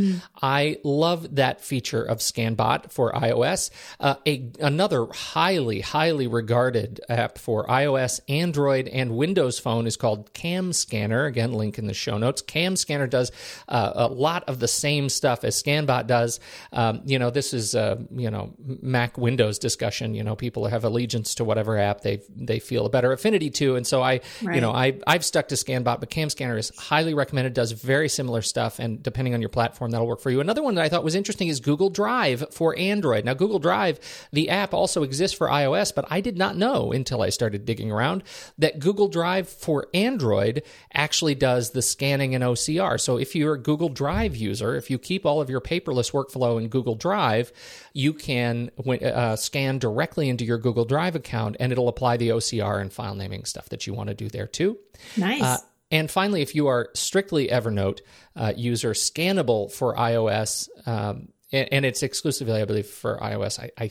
I 0.42 0.78
love 0.84 1.36
that 1.36 1.60
feature 1.62 2.02
of 2.02 2.18
ScanBot 2.18 2.92
for 2.92 3.10
iOS. 3.12 3.70
Uh, 3.98 4.16
a, 4.26 4.50
another 4.60 5.06
highly, 5.06 5.80
highly 5.80 6.26
regarded 6.26 7.00
app 7.08 7.38
for 7.38 7.66
iOS, 7.66 8.20
Android, 8.28 8.86
and 8.86 9.16
Windows 9.16 9.58
Phone 9.58 9.86
is 9.86 9.96
called 9.96 10.32
Cam 10.34 10.72
Scanner. 10.72 11.24
Again, 11.24 11.52
link 11.52 11.78
in 11.78 11.86
the 11.86 11.94
show 11.94 12.18
notes. 12.18 12.42
Cam 12.42 12.76
Scanner 12.76 13.06
does 13.06 13.32
uh, 13.68 13.92
a 13.94 14.08
lot 14.08 14.44
of 14.46 14.60
the 14.60 14.68
same 14.68 15.08
stuff 15.08 15.42
as 15.42 15.60
ScanBot 15.62 16.06
does. 16.06 16.38
Um, 16.72 17.00
you 17.06 17.18
know, 17.18 17.30
this 17.30 17.54
is 17.54 17.74
uh, 17.74 17.96
you 18.14 18.30
know 18.30 18.54
Mac 18.58 19.16
Windows 19.16 19.58
discussion. 19.58 20.14
You 20.14 20.22
know, 20.22 20.36
people 20.36 20.66
have 20.66 20.84
allegiance 20.84 21.34
to 21.36 21.44
whatever 21.44 21.78
app 21.78 22.02
they 22.02 22.20
they 22.36 22.58
feel 22.58 22.86
a 22.86 22.90
better 22.90 23.10
affinity 23.12 23.50
to, 23.50 23.76
and 23.76 23.86
so 23.86 24.02
I, 24.02 24.20
Right. 24.42 24.54
you 24.56 24.60
know, 24.60 24.70
I 24.72 24.98
I've 25.06 25.24
stuck 25.24 25.48
to 25.48 25.54
ScanBot, 25.54 25.98
but 26.00 26.10
Cam 26.10 26.28
Scanner 26.30 26.58
is 26.58 26.70
highly 26.76 27.14
recommended. 27.14 27.54
Does 27.54 27.72
very 27.72 28.08
similar 28.08 28.42
stuff, 28.42 28.78
and 28.78 29.02
depending 29.02 29.32
on 29.34 29.40
your 29.40 29.45
platform, 29.48 29.90
that'll 29.90 30.06
work 30.06 30.20
for 30.20 30.30
you. 30.30 30.40
Another 30.40 30.62
one 30.62 30.74
that 30.74 30.84
I 30.84 30.88
thought 30.88 31.04
was 31.04 31.14
interesting 31.14 31.48
is 31.48 31.60
Google 31.60 31.90
Drive 31.90 32.44
for 32.50 32.76
Android. 32.78 33.24
Now, 33.24 33.34
Google 33.34 33.58
Drive, 33.58 33.98
the 34.32 34.48
app 34.48 34.74
also 34.74 35.02
exists 35.02 35.36
for 35.36 35.48
iOS, 35.48 35.94
but 35.94 36.06
I 36.10 36.20
did 36.20 36.36
not 36.36 36.56
know 36.56 36.92
until 36.92 37.22
I 37.22 37.30
started 37.30 37.64
digging 37.64 37.90
around 37.90 38.22
that 38.58 38.78
Google 38.78 39.08
Drive 39.08 39.48
for 39.48 39.88
Android 39.94 40.62
actually 40.92 41.34
does 41.34 41.70
the 41.70 41.82
scanning 41.82 42.34
and 42.34 42.44
OCR. 42.44 43.00
So 43.00 43.16
if 43.16 43.34
you're 43.34 43.54
a 43.54 43.62
Google 43.62 43.88
Drive 43.88 44.36
user, 44.36 44.76
if 44.76 44.90
you 44.90 44.98
keep 44.98 45.26
all 45.26 45.40
of 45.40 45.50
your 45.50 45.60
paperless 45.60 46.12
workflow 46.12 46.60
in 46.60 46.68
Google 46.68 46.94
Drive, 46.94 47.52
you 47.92 48.12
can 48.12 48.70
uh, 48.86 49.36
scan 49.36 49.78
directly 49.78 50.28
into 50.28 50.44
your 50.44 50.58
Google 50.58 50.84
Drive 50.84 51.16
account, 51.16 51.56
and 51.60 51.72
it'll 51.72 51.88
apply 51.88 52.16
the 52.16 52.30
OCR 52.30 52.80
and 52.80 52.92
file 52.92 53.14
naming 53.14 53.44
stuff 53.44 53.68
that 53.70 53.86
you 53.86 53.94
want 53.94 54.08
to 54.08 54.14
do 54.14 54.28
there 54.28 54.46
too. 54.46 54.78
Nice. 55.16 55.42
Uh, 55.42 55.58
and 55.90 56.10
finally, 56.10 56.42
if 56.42 56.54
you 56.54 56.66
are 56.66 56.90
strictly 56.94 57.48
Evernote 57.48 58.00
uh, 58.34 58.52
user, 58.56 58.92
Scannable 58.92 59.72
for 59.72 59.94
iOS, 59.94 60.68
um, 60.86 61.28
and, 61.52 61.68
and 61.72 61.84
it's 61.86 62.02
exclusively, 62.02 62.60
I 62.60 62.64
believe, 62.64 62.86
for 62.86 63.18
iOS. 63.18 63.60
I, 63.60 63.70
I 63.78 63.90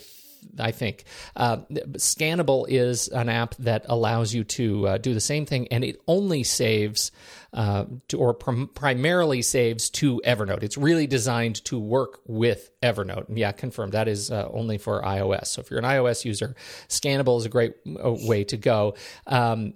I 0.60 0.72
think. 0.72 1.06
Uh, 1.36 1.58
Scannable 1.94 2.66
is 2.70 3.08
an 3.08 3.30
app 3.30 3.56
that 3.56 3.86
allows 3.88 4.34
you 4.34 4.44
to 4.44 4.88
uh, 4.88 4.98
do 4.98 5.14
the 5.14 5.20
same 5.20 5.46
thing, 5.46 5.68
and 5.70 5.84
it 5.84 6.00
only 6.08 6.44
saves 6.44 7.12
uh, 7.54 7.86
to, 8.10 8.20
or 8.20 8.34
prim- 8.34 8.68
primarily 8.68 9.42
saves 9.42 9.90
to 9.90 10.22
Evernote. 10.26 10.64
It's 10.64 10.78
really 10.78 11.08
designed 11.08 11.64
to 11.66 11.80
work 11.80 12.20
with 12.26 12.70
Evernote. 12.82 13.26
Yeah, 13.30 13.52
confirmed. 13.54 13.94
That 13.94 14.08
is 14.08 14.32
uh, 14.32 14.50
only 14.52 14.78
for 14.78 15.02
iOS. 15.02 15.48
So 15.48 15.62
if 15.62 15.72
you're 15.72 15.80
an 15.80 15.86
iOS 15.86 16.26
user, 16.26 16.56
Scannable 16.90 17.40
is 17.40 17.46
a 17.46 17.50
great 17.50 17.74
uh, 17.88 18.16
way 18.28 18.44
to 18.46 18.58
go. 18.58 18.96
Um, 19.28 19.74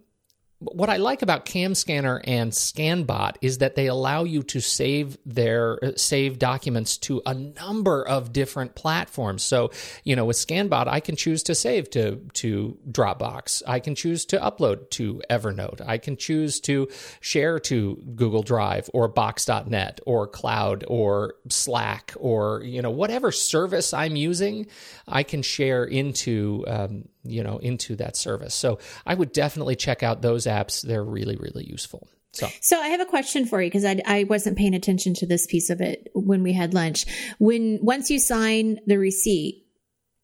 what 0.59 0.89
I 0.89 0.97
like 0.97 1.21
about 1.21 1.45
Cam 1.45 1.73
Scanner 1.73 2.21
and 2.25 2.51
ScanBot 2.51 3.35
is 3.41 3.59
that 3.59 3.75
they 3.75 3.87
allow 3.87 4.25
you 4.25 4.43
to 4.43 4.59
save 4.59 5.17
their 5.25 5.83
uh, 5.83 5.91
save 5.95 6.37
documents 6.37 6.97
to 6.97 7.21
a 7.25 7.33
number 7.33 8.05
of 8.05 8.33
different 8.33 8.75
platforms. 8.75 9.41
So, 9.41 9.71
you 10.03 10.17
know, 10.17 10.25
with 10.25 10.35
ScanBot, 10.35 10.87
I 10.87 10.99
can 10.99 11.15
choose 11.15 11.43
to 11.43 11.55
save 11.55 11.89
to 11.91 12.17
to 12.33 12.77
Dropbox. 12.91 13.63
I 13.65 13.79
can 13.79 13.95
choose 13.95 14.25
to 14.25 14.37
upload 14.37 14.89
to 14.91 15.21
Evernote. 15.29 15.81
I 15.85 15.97
can 15.97 16.17
choose 16.17 16.59
to 16.61 16.89
share 17.21 17.59
to 17.59 17.95
Google 18.15 18.43
Drive 18.43 18.89
or 18.93 19.07
Box.net 19.07 20.01
or 20.05 20.27
Cloud 20.27 20.83
or 20.89 21.35
Slack 21.47 22.13
or 22.17 22.63
you 22.63 22.81
know 22.81 22.91
whatever 22.91 23.31
service 23.31 23.93
I'm 23.93 24.17
using, 24.17 24.67
I 25.07 25.23
can 25.23 25.41
share 25.41 25.85
into. 25.85 26.65
Um, 26.67 27.05
you 27.29 27.43
know 27.43 27.57
into 27.57 27.95
that 27.97 28.15
service. 28.15 28.53
So 28.53 28.79
i 29.05 29.13
would 29.13 29.31
definitely 29.31 29.75
check 29.75 30.03
out 30.03 30.21
those 30.21 30.45
apps. 30.45 30.81
They're 30.81 31.03
really 31.03 31.35
really 31.35 31.65
useful. 31.65 32.07
So. 32.31 32.47
So 32.61 32.79
I 32.79 32.89
have 32.89 33.01
a 33.01 33.05
question 33.05 33.45
for 33.47 33.61
you 33.61 33.67
because 33.69 33.85
I, 33.85 34.01
I 34.05 34.23
wasn't 34.25 34.57
paying 34.57 34.75
attention 34.75 35.15
to 35.15 35.25
this 35.25 35.47
piece 35.47 35.71
of 35.71 35.81
it 35.81 36.09
when 36.13 36.43
we 36.43 36.53
had 36.53 36.73
lunch. 36.73 37.05
When 37.39 37.79
once 37.81 38.11
you 38.11 38.19
sign 38.19 38.79
the 38.85 38.97
receipt 38.97 39.65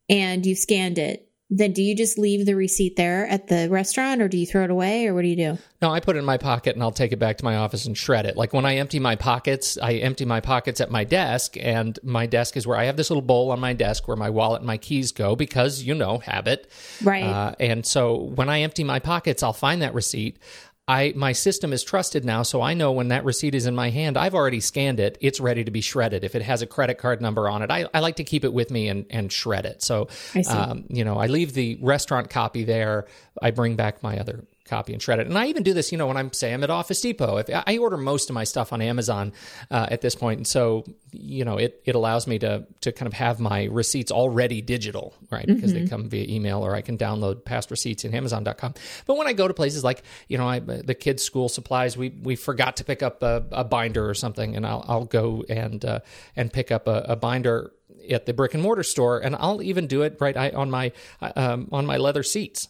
and 0.07 0.45
you've 0.45 0.59
scanned 0.59 0.99
it, 0.99 1.27
then 1.57 1.71
do 1.71 1.81
you 1.81 1.95
just 1.95 2.17
leave 2.17 2.45
the 2.45 2.55
receipt 2.55 2.95
there 2.95 3.25
at 3.27 3.47
the 3.47 3.67
restaurant 3.69 4.21
or 4.21 4.27
do 4.27 4.37
you 4.37 4.45
throw 4.45 4.63
it 4.63 4.69
away 4.69 5.07
or 5.07 5.13
what 5.13 5.21
do 5.21 5.27
you 5.27 5.35
do? 5.35 5.57
no 5.81 5.91
i 5.91 5.99
put 5.99 6.15
it 6.15 6.19
in 6.19 6.25
my 6.25 6.37
pocket 6.37 6.75
and 6.75 6.81
i'll 6.83 6.91
take 6.91 7.11
it 7.11 7.17
back 7.19 7.37
to 7.37 7.43
my 7.45 7.55
office 7.57 7.85
and 7.85 7.97
shred 7.97 8.25
it 8.25 8.35
like 8.35 8.53
when 8.53 8.65
i 8.65 8.75
empty 8.75 8.99
my 8.99 9.15
pockets 9.15 9.77
i 9.81 9.93
empty 9.93 10.25
my 10.25 10.39
pockets 10.39 10.81
at 10.81 10.89
my 10.91 11.03
desk 11.03 11.55
and 11.59 11.99
my 12.03 12.25
desk 12.25 12.57
is 12.57 12.65
where 12.65 12.77
i 12.77 12.85
have 12.85 12.97
this 12.97 13.09
little 13.09 13.21
bowl 13.21 13.51
on 13.51 13.59
my 13.59 13.73
desk 13.73 14.07
where 14.07 14.17
my 14.17 14.29
wallet 14.29 14.59
and 14.61 14.67
my 14.67 14.77
keys 14.77 15.11
go 15.11 15.35
because 15.35 15.83
you 15.83 15.93
know 15.93 16.17
habit 16.19 16.69
Right. 17.03 17.23
uh, 17.23 17.53
and 17.59 17.85
so 17.85 18.15
when 18.15 18.49
i 18.49 18.61
empty 18.61 18.83
my 18.83 18.99
pockets 18.99 19.43
i'll 19.43 19.53
find 19.53 19.81
that 19.81 19.93
receipt 19.93 20.37
I 20.87 21.13
my 21.15 21.31
system 21.31 21.73
is 21.73 21.83
trusted 21.83 22.23
now, 22.25 22.43
so 22.43 22.61
I 22.61 22.75
know 22.75 22.91
when 22.91 23.07
that 23.07 23.25
receipt 23.25 23.55
is 23.55 23.65
in 23.65 23.73
my 23.73 23.89
hand, 23.89 24.17
I've 24.17 24.35
already 24.35 24.59
scanned 24.59 24.99
it. 24.99 25.17
It's 25.19 25.39
ready 25.39 25.63
to 25.63 25.71
be 25.71 25.81
shredded. 25.81 26.23
If 26.23 26.35
it 26.35 26.43
has 26.43 26.61
a 26.61 26.67
credit 26.67 26.99
card 26.99 27.21
number 27.21 27.49
on 27.49 27.63
it, 27.63 27.71
I, 27.71 27.87
I 27.93 28.01
like 28.01 28.17
to 28.17 28.23
keep 28.23 28.43
it 28.43 28.53
with 28.53 28.69
me 28.69 28.87
and, 28.87 29.05
and 29.09 29.31
shred 29.31 29.65
it. 29.65 29.81
So, 29.81 30.09
I 30.35 30.41
see. 30.43 30.51
um, 30.51 30.85
you 30.89 31.03
know, 31.03 31.17
I 31.17 31.25
leave 31.25 31.53
the 31.53 31.79
restaurant 31.81 32.29
copy 32.29 32.65
there. 32.65 33.07
I 33.41 33.49
bring 33.49 33.75
back 33.75 34.03
my 34.03 34.19
other 34.19 34.45
copy 34.65 34.93
and 34.93 35.01
shred 35.01 35.19
it. 35.19 35.27
And 35.27 35.37
I 35.37 35.47
even 35.47 35.63
do 35.63 35.73
this, 35.73 35.91
you 35.91 35.97
know, 35.97 36.07
when 36.07 36.17
I'm 36.17 36.33
say 36.33 36.53
I'm 36.53 36.63
at 36.63 36.69
Office 36.69 36.99
Depot. 37.01 37.37
If 37.37 37.49
I 37.49 37.77
order 37.77 37.97
most 37.97 38.29
of 38.29 38.33
my 38.33 38.43
stuff 38.43 38.73
on 38.73 38.81
Amazon 38.81 39.31
uh, 39.69 39.87
at 39.89 40.01
this 40.01 40.15
point, 40.15 40.39
and 40.39 40.47
so 40.47 40.83
you 41.11 41.45
know, 41.45 41.57
it 41.57 41.81
it 41.85 41.95
allows 41.95 42.27
me 42.27 42.39
to 42.39 42.65
to 42.81 42.91
kind 42.91 43.07
of 43.07 43.13
have 43.13 43.39
my 43.39 43.65
receipts 43.65 44.11
already 44.11 44.61
digital, 44.61 45.13
right? 45.31 45.45
Because 45.45 45.73
they 45.73 45.87
come 45.87 46.09
via 46.09 46.25
email, 46.27 46.65
or 46.65 46.75
I 46.75 46.81
can 46.81 46.97
download 46.97 47.45
past 47.45 47.71
receipts 47.71 48.03
in 48.03 48.13
Amazon.com. 48.13 48.73
But 49.05 49.17
when 49.17 49.27
I 49.27 49.33
go 49.33 49.47
to 49.47 49.53
places 49.53 49.83
like, 49.83 50.03
you 50.27 50.37
know, 50.37 50.47
I, 50.47 50.59
the 50.59 50.95
kids' 50.95 51.23
school 51.23 51.47
supplies, 51.47 51.97
we 51.97 52.09
we 52.09 52.35
forgot 52.35 52.77
to 52.77 52.83
pick 52.83 53.03
up 53.03 53.23
a, 53.23 53.45
a 53.51 53.63
binder 53.63 54.09
or 54.09 54.13
something, 54.13 54.55
and 54.55 54.65
I'll 54.65 54.83
I'll 54.87 55.05
go 55.05 55.43
and 55.47 55.83
uh, 55.85 55.99
and 56.35 56.51
pick 56.51 56.71
up 56.71 56.87
a, 56.87 57.05
a 57.07 57.15
binder 57.15 57.71
at 58.09 58.25
the 58.25 58.33
brick 58.33 58.53
and 58.53 58.63
mortar 58.63 58.83
store, 58.83 59.19
and 59.19 59.35
I'll 59.35 59.61
even 59.61 59.87
do 59.87 60.01
it 60.01 60.17
right 60.19 60.35
I, 60.35 60.49
on 60.49 60.69
my 60.71 60.91
uh, 61.21 61.31
um, 61.35 61.69
on 61.71 61.85
my 61.85 61.97
leather 61.97 62.23
seats 62.23 62.67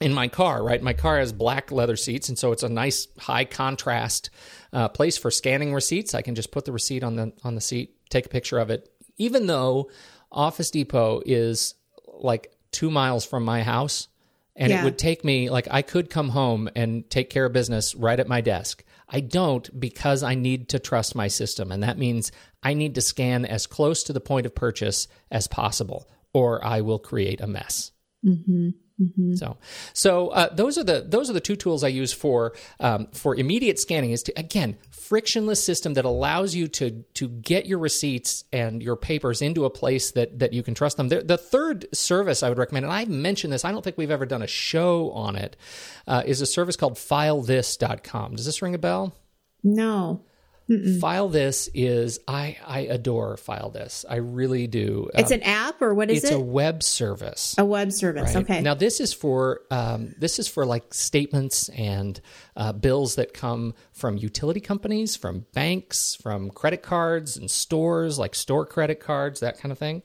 in 0.00 0.14
my 0.14 0.28
car, 0.28 0.62
right? 0.62 0.82
My 0.82 0.94
car 0.94 1.18
has 1.18 1.32
black 1.32 1.70
leather 1.70 1.96
seats, 1.96 2.28
and 2.28 2.38
so 2.38 2.52
it's 2.52 2.62
a 2.62 2.68
nice 2.68 3.06
high 3.18 3.44
contrast 3.44 4.30
uh, 4.72 4.88
place 4.88 5.18
for 5.18 5.30
scanning 5.30 5.74
receipts. 5.74 6.14
I 6.14 6.22
can 6.22 6.34
just 6.34 6.50
put 6.52 6.64
the 6.64 6.72
receipt 6.72 7.02
on 7.04 7.16
the 7.16 7.32
on 7.44 7.54
the 7.54 7.60
seat, 7.60 7.96
take 8.08 8.26
a 8.26 8.30
picture 8.30 8.58
of 8.58 8.70
it. 8.70 8.90
Even 9.18 9.46
though 9.46 9.90
Office 10.32 10.70
Depot 10.70 11.22
is 11.26 11.74
like 12.06 12.52
two 12.72 12.90
miles 12.90 13.24
from 13.26 13.44
my 13.44 13.62
house, 13.62 14.08
and 14.56 14.70
Yeah. 14.70 14.80
it 14.80 14.84
would 14.84 14.98
take 14.98 15.24
me 15.24 15.50
like 15.50 15.68
I 15.70 15.82
could 15.82 16.08
come 16.08 16.30
home 16.30 16.68
and 16.74 17.08
take 17.10 17.28
care 17.30 17.44
of 17.46 17.52
business 17.52 17.94
right 17.94 18.18
at 18.18 18.28
my 18.28 18.40
desk. 18.40 18.84
I 19.08 19.20
don't 19.20 19.78
because 19.78 20.22
I 20.22 20.34
need 20.36 20.68
to 20.70 20.78
trust 20.78 21.14
my 21.14 21.28
system, 21.28 21.72
and 21.72 21.82
that 21.82 21.98
means 21.98 22.30
I 22.62 22.74
need 22.74 22.94
to 22.94 23.00
scan 23.02 23.44
as 23.44 23.66
close 23.66 24.02
to 24.04 24.12
the 24.12 24.20
point 24.20 24.46
of 24.46 24.54
purchase 24.54 25.08
as 25.30 25.46
possible, 25.48 26.08
or 26.32 26.64
I 26.64 26.80
will 26.80 26.98
create 27.00 27.40
a 27.40 27.46
mess. 27.46 27.90
So, 29.36 29.56
so 29.92 30.28
uh, 30.28 30.54
those 30.54 30.78
are 30.78 30.84
the 30.84 31.04
those 31.06 31.30
are 31.30 31.32
the 31.32 31.40
two 31.40 31.56
tools 31.56 31.82
I 31.84 31.88
use 31.88 32.12
for 32.12 32.54
um, 32.78 33.08
for 33.12 33.34
immediate 33.34 33.78
scanning. 33.78 34.10
Is 34.10 34.22
to 34.24 34.38
again 34.38 34.76
frictionless 34.90 35.62
system 35.62 35.94
that 35.94 36.04
allows 36.04 36.54
you 36.54 36.68
to 36.68 37.04
to 37.14 37.28
get 37.28 37.66
your 37.66 37.78
receipts 37.78 38.44
and 38.52 38.82
your 38.82 38.94
papers 38.94 39.42
into 39.42 39.64
a 39.64 39.70
place 39.70 40.12
that 40.12 40.38
that 40.38 40.52
you 40.52 40.62
can 40.62 40.74
trust 40.74 40.96
them. 40.96 41.08
The, 41.08 41.22
the 41.22 41.36
third 41.36 41.86
service 41.92 42.42
I 42.42 42.48
would 42.48 42.58
recommend, 42.58 42.84
and 42.84 42.94
I've 42.94 43.08
mentioned 43.08 43.52
this, 43.52 43.64
I 43.64 43.72
don't 43.72 43.82
think 43.82 43.98
we've 43.98 44.10
ever 44.10 44.26
done 44.26 44.42
a 44.42 44.46
show 44.46 45.10
on 45.10 45.34
it, 45.34 45.56
uh, 46.06 46.22
is 46.24 46.40
a 46.40 46.46
service 46.46 46.76
called 46.76 46.94
FileThis.com. 46.94 48.36
Does 48.36 48.46
this 48.46 48.62
ring 48.62 48.74
a 48.74 48.78
bell? 48.78 49.12
No. 49.64 50.22
File 51.00 51.28
This 51.28 51.68
is 51.74 52.20
I 52.28 52.56
I 52.64 52.80
adore 52.80 53.36
File 53.36 53.70
This. 53.70 54.04
I 54.08 54.16
really 54.16 54.66
do. 54.66 55.10
It's 55.14 55.32
Um, 55.32 55.38
an 55.38 55.42
app 55.42 55.82
or 55.82 55.94
what 55.94 56.10
is 56.10 56.18
it's 56.18 56.30
it? 56.30 56.34
It's 56.34 56.42
a 56.42 56.44
web 56.44 56.82
service. 56.82 57.54
A 57.58 57.64
web 57.64 57.92
service. 57.92 58.34
Right. 58.34 58.44
Okay. 58.44 58.60
Now 58.60 58.74
this 58.74 59.00
is 59.00 59.12
for 59.12 59.62
um, 59.70 60.14
this 60.18 60.38
is 60.38 60.46
for 60.46 60.64
like 60.64 60.94
statements 60.94 61.68
and 61.70 62.20
uh, 62.56 62.72
bills 62.72 63.16
that 63.16 63.34
come 63.34 63.74
from 63.92 64.16
utility 64.16 64.60
companies, 64.60 65.16
from 65.16 65.46
banks, 65.54 66.14
from 66.14 66.50
credit 66.50 66.82
cards 66.82 67.36
and 67.36 67.50
stores 67.50 68.18
like 68.18 68.34
store 68.34 68.64
credit 68.64 69.00
cards, 69.00 69.40
that 69.40 69.58
kind 69.58 69.72
of 69.72 69.78
thing. 69.78 70.02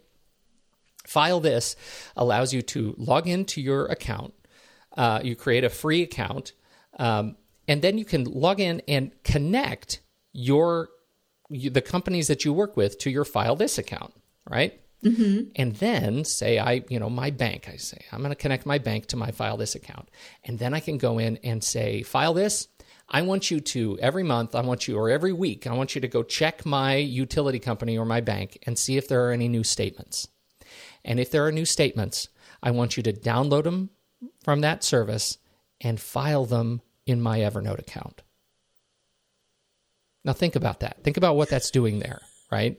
File 1.06 1.40
this 1.40 1.76
allows 2.16 2.54
you 2.54 2.64
to 2.64 2.96
log 2.98 3.28
into 3.28 3.62
your 3.62 3.86
account. 3.86 4.34
Uh, 4.98 5.20
you 5.24 5.36
create 5.36 5.64
a 5.64 5.70
free 5.70 6.02
account, 6.02 6.54
um, 6.98 7.36
and 7.68 7.82
then 7.84 7.98
you 8.00 8.06
can 8.06 8.24
log 8.24 8.60
in 8.60 8.82
and 8.88 9.12
connect 9.24 10.00
your 10.36 10.90
you, 11.50 11.70
the 11.70 11.82
companies 11.82 12.28
that 12.28 12.44
you 12.44 12.52
work 12.54 12.76
with 12.76 12.98
to 13.00 13.10
your 13.10 13.26
File 13.26 13.56
This 13.56 13.78
account, 13.78 14.14
right? 14.50 14.80
Mm-hmm. 15.04 15.50
and 15.56 15.76
then 15.76 16.26
say 16.26 16.58
I, 16.58 16.84
you 16.90 17.00
know, 17.00 17.12
my 17.12 17.30
bank, 17.30 17.70
I 17.72 17.76
say, 17.76 18.00
I'm 18.12 18.22
going 18.22 18.32
to 18.32 18.36
connect 18.36 18.66
my 18.66 18.80
bank 18.80 19.06
to 19.08 19.18
my 19.18 19.30
file 19.30 19.56
this 19.56 19.76
account. 19.76 20.10
And 20.44 20.58
then 20.58 20.74
I 20.74 20.80
can 20.80 20.98
go 20.98 21.20
in 21.20 21.38
and 21.44 21.64
say, 21.64 22.02
file 22.02 22.34
this. 22.34 22.70
I 23.08 23.22
want 23.22 23.52
you 23.52 23.60
to 23.60 24.00
every 24.00 24.24
month, 24.24 24.56
I 24.56 24.62
want 24.62 24.88
you, 24.88 24.98
or 24.98 25.12
every 25.12 25.32
week, 25.32 25.68
I 25.68 25.74
want 25.74 25.94
you 25.94 26.02
to 26.02 26.08
go 26.08 26.24
check 26.24 26.66
my 26.66 26.96
utility 26.96 27.60
company 27.60 28.00
or 28.00 28.06
my 28.06 28.20
bank 28.20 28.58
and 28.66 28.80
see 28.80 28.98
if 28.98 29.08
there 29.08 29.28
are 29.28 29.32
any 29.32 29.48
new 29.48 29.64
statements. 29.64 30.28
And 31.04 31.20
if 31.20 31.30
there 31.30 31.46
are 31.46 31.52
new 31.52 31.66
statements, 31.66 32.30
I 32.64 32.72
want 32.72 32.98
you 32.98 33.04
to 33.04 33.14
download 33.14 33.66
them 33.66 33.92
from 34.44 34.62
that 34.62 34.84
service 34.84 35.38
and 35.82 36.00
file 36.00 36.46
them 36.46 36.82
in 37.06 37.22
my 37.22 37.40
Evernote 37.40 37.80
account. 37.80 38.24
Now 40.26 40.34
think 40.34 40.56
about 40.56 40.82
that. 40.82 41.04
Think 41.04 41.18
about 41.18 41.36
what 41.36 41.50
that's 41.50 41.72
doing 41.72 42.00
there, 42.00 42.22
right? 42.52 42.78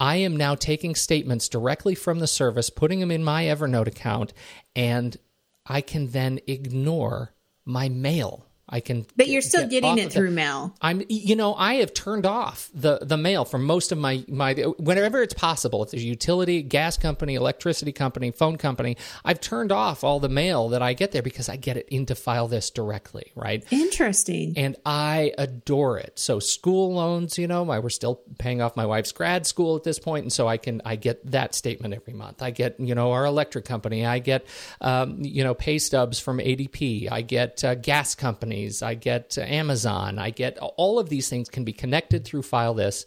I 0.00 0.16
am 0.16 0.36
now 0.36 0.54
taking 0.54 0.94
statements 0.94 1.48
directly 1.48 1.94
from 1.94 2.18
the 2.18 2.26
service, 2.26 2.68
putting 2.68 3.00
them 3.00 3.10
in 3.10 3.24
my 3.24 3.44
Evernote 3.44 3.86
account, 3.86 4.32
and 4.76 5.16
I 5.64 5.80
can 5.80 6.10
then 6.10 6.40
ignore 6.46 7.34
my 7.64 7.88
mail. 7.88 8.47
I 8.68 8.80
can 8.80 9.06
But 9.16 9.28
you're 9.28 9.42
still 9.42 9.62
get 9.62 9.78
getting 9.82 9.98
it 9.98 10.12
through 10.12 10.30
mail. 10.30 10.74
I'm, 10.80 11.02
you 11.08 11.36
know, 11.36 11.54
I 11.54 11.74
have 11.74 11.94
turned 11.94 12.26
off 12.26 12.70
the 12.74 12.98
the 13.02 13.16
mail 13.16 13.44
for 13.44 13.58
most 13.58 13.92
of 13.92 13.98
my 13.98 14.24
my 14.28 14.54
whenever 14.78 15.22
it's 15.22 15.34
possible. 15.34 15.82
If 15.82 15.90
there's 15.90 16.02
a 16.02 16.06
utility, 16.06 16.62
gas 16.62 16.96
company, 16.96 17.34
electricity 17.34 17.92
company, 17.92 18.30
phone 18.30 18.58
company, 18.58 18.96
I've 19.24 19.40
turned 19.40 19.72
off 19.72 20.04
all 20.04 20.20
the 20.20 20.28
mail 20.28 20.70
that 20.70 20.82
I 20.82 20.92
get 20.92 21.12
there 21.12 21.22
because 21.22 21.48
I 21.48 21.56
get 21.56 21.76
it 21.76 21.88
into 21.88 22.14
file 22.14 22.48
this 22.48 22.70
directly, 22.70 23.32
right? 23.34 23.64
Interesting. 23.70 24.54
and 24.56 24.76
I 24.84 25.32
adore 25.38 25.98
it. 25.98 26.18
So 26.18 26.38
school 26.38 26.94
loans, 26.94 27.38
you 27.38 27.46
know, 27.46 27.70
I 27.70 27.78
we're 27.78 27.88
still 27.90 28.20
paying 28.38 28.60
off 28.60 28.76
my 28.76 28.86
wife's 28.86 29.12
grad 29.12 29.46
school 29.46 29.76
at 29.76 29.84
this 29.84 29.98
point, 29.98 30.24
and 30.24 30.32
so 30.32 30.46
I 30.46 30.56
can 30.56 30.82
I 30.84 30.96
get 30.96 31.24
that 31.30 31.54
statement 31.54 31.94
every 31.94 32.14
month. 32.14 32.42
I 32.42 32.50
get 32.50 32.78
you 32.78 32.94
know 32.94 33.12
our 33.12 33.24
electric 33.24 33.64
company. 33.64 34.04
I 34.04 34.18
get 34.18 34.46
um, 34.80 35.18
you 35.20 35.44
know 35.44 35.54
pay 35.54 35.78
stubs 35.78 36.18
from 36.18 36.38
ADP. 36.38 37.10
I 37.10 37.22
get 37.22 37.64
uh, 37.64 37.74
gas 37.74 38.14
companies. 38.58 38.82
I 38.82 38.94
get 38.94 39.38
Amazon. 39.38 40.18
I 40.18 40.30
get 40.30 40.58
all 40.58 40.98
of 40.98 41.08
these 41.08 41.28
things 41.28 41.48
can 41.48 41.64
be 41.64 41.72
connected 41.72 42.24
through 42.24 42.42
File 42.42 42.74
This, 42.74 43.06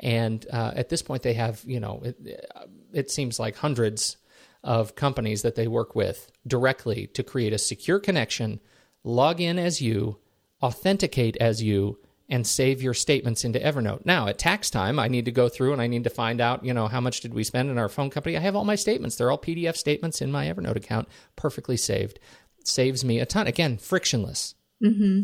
and 0.00 0.46
uh, 0.52 0.72
at 0.74 0.88
this 0.88 1.02
point 1.02 1.22
they 1.22 1.34
have 1.34 1.62
you 1.66 1.80
know 1.80 2.02
it, 2.04 2.48
it 2.92 3.10
seems 3.10 3.38
like 3.38 3.56
hundreds 3.56 4.16
of 4.64 4.94
companies 4.94 5.42
that 5.42 5.56
they 5.56 5.66
work 5.66 5.96
with 5.96 6.30
directly 6.46 7.08
to 7.08 7.22
create 7.22 7.52
a 7.52 7.58
secure 7.58 7.98
connection, 7.98 8.60
log 9.02 9.40
in 9.40 9.58
as 9.58 9.80
you, 9.80 10.18
authenticate 10.62 11.36
as 11.38 11.60
you, 11.60 11.98
and 12.28 12.46
save 12.46 12.80
your 12.80 12.94
statements 12.94 13.44
into 13.44 13.58
Evernote. 13.58 14.06
Now, 14.06 14.28
at 14.28 14.38
tax 14.38 14.70
time, 14.70 15.00
I 15.00 15.08
need 15.08 15.24
to 15.24 15.32
go 15.32 15.48
through 15.48 15.72
and 15.72 15.82
I 15.82 15.88
need 15.88 16.04
to 16.04 16.10
find 16.10 16.40
out, 16.40 16.64
you 16.64 16.72
know, 16.72 16.86
how 16.86 17.00
much 17.00 17.20
did 17.20 17.34
we 17.34 17.42
spend 17.42 17.70
in 17.70 17.78
our 17.78 17.88
phone 17.88 18.08
company? 18.08 18.36
I 18.36 18.40
have 18.40 18.54
all 18.54 18.64
my 18.64 18.76
statements. 18.76 19.16
They're 19.16 19.32
all 19.32 19.38
PDF 19.38 19.76
statements 19.76 20.22
in 20.22 20.30
my 20.30 20.46
Evernote 20.46 20.76
account, 20.76 21.08
perfectly 21.34 21.76
saved. 21.76 22.20
Saves 22.64 23.04
me 23.04 23.18
a 23.18 23.26
ton. 23.26 23.48
Again, 23.48 23.78
frictionless 23.78 24.54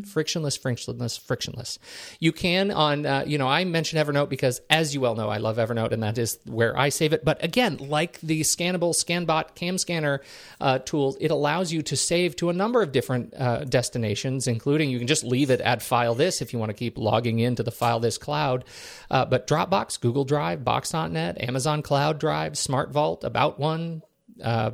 frictionless 0.03 0.57
frictionless 0.57 1.17
frictionless. 1.17 1.79
You 2.21 2.33
can 2.33 2.71
on 2.71 3.05
uh, 3.05 3.25
you 3.27 3.38
know 3.38 3.49
i 3.49 3.65
mention 3.65 3.99
evernote 3.99 4.29
because 4.29 4.61
as 4.71 4.95
you 4.95 5.00
well 5.00 5.17
know 5.17 5.29
i 5.29 5.38
love 5.38 5.57
evernote 5.57 5.93
and 5.93 6.03
that 6.03 6.17
is 6.19 6.38
where 6.47 6.77
i 6.79 6.88
save 6.88 7.12
it. 7.12 7.25
But 7.25 7.43
again 7.43 7.77
like 7.79 8.21
the 8.21 8.43
scannable 8.43 8.95
scanbot 8.95 9.55
cam 9.55 9.79
scanner 9.79 10.21
uh, 10.61 10.79
tools 10.79 11.17
it 11.21 11.31
allows 11.31 11.73
you 11.73 11.83
to 11.83 11.97
save 11.97 12.37
to 12.37 12.50
a 12.50 12.53
number 12.53 12.83
of 12.83 12.93
different 12.93 13.35
uh, 13.35 13.65
destinations 13.65 14.47
including 14.47 14.91
you 14.91 14.99
can 14.99 15.09
just 15.09 15.25
leave 15.25 15.50
it 15.50 15.61
at 15.61 15.83
file 15.83 16.15
this 16.15 16.41
if 16.41 16.53
you 16.53 16.59
want 16.59 16.71
to 16.71 16.75
keep 16.75 16.97
logging 16.97 17.38
into 17.38 17.62
the 17.62 17.73
file 17.73 18.00
this 18.00 18.19
cloud. 18.19 18.65
Uh, 19.11 19.25
but 19.25 19.47
dropbox 19.47 20.00
google 20.00 20.25
drive 20.25 20.65
box.net 20.65 21.41
amazon 21.41 21.83
cloud 21.83 22.19
drive 22.21 22.57
smart 22.57 22.91
vault 22.91 23.25
about 23.25 23.59
one 23.59 24.03
uh, 24.43 24.71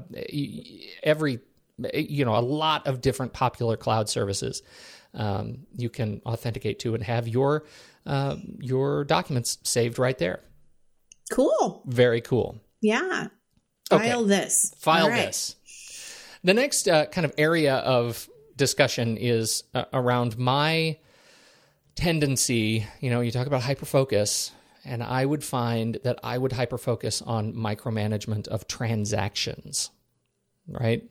every 1.03 1.41
you 1.95 2.25
know 2.25 2.37
a 2.37 2.41
lot 2.41 2.87
of 2.87 3.01
different 3.01 3.33
popular 3.33 3.77
cloud 3.77 4.09
services 4.09 4.63
um, 5.15 5.67
you 5.77 5.89
can 5.89 6.21
authenticate 6.27 6.79
to 6.81 6.95
and 6.95 7.03
have 7.05 7.27
your 7.29 7.65
uh, 8.07 8.37
your 8.59 9.05
documents 9.05 9.59
saved 9.63 9.99
right 9.99 10.19
there 10.19 10.41
Cool. 11.31 11.83
very 11.87 12.21
cool 12.21 12.61
Yeah. 12.81 13.29
Okay. 13.91 14.09
File 14.11 14.25
this. 14.25 14.75
file 14.79 15.09
right. 15.09 15.27
this 15.27 15.57
the 16.43 16.55
next 16.55 16.89
uh, 16.89 17.07
kind 17.07 17.25
of 17.25 17.33
area 17.39 17.77
of 17.77 18.29
discussion 18.57 19.17
is 19.17 19.65
uh, 19.75 19.85
around 19.93 20.39
my 20.39 20.99
tendency 21.97 22.87
you 23.01 23.11
know 23.11 23.21
you 23.21 23.31
talk 23.31 23.47
about 23.47 23.63
hyperfocus 23.63 24.51
and 24.85 25.03
i 25.03 25.25
would 25.25 25.45
find 25.45 25.99
that 26.03 26.19
i 26.25 26.37
would 26.37 26.51
hyperfocus 26.53 27.25
on 27.27 27.53
micromanagement 27.55 28.49
of 28.49 28.67
transactions 28.67 29.91
right 30.69 31.05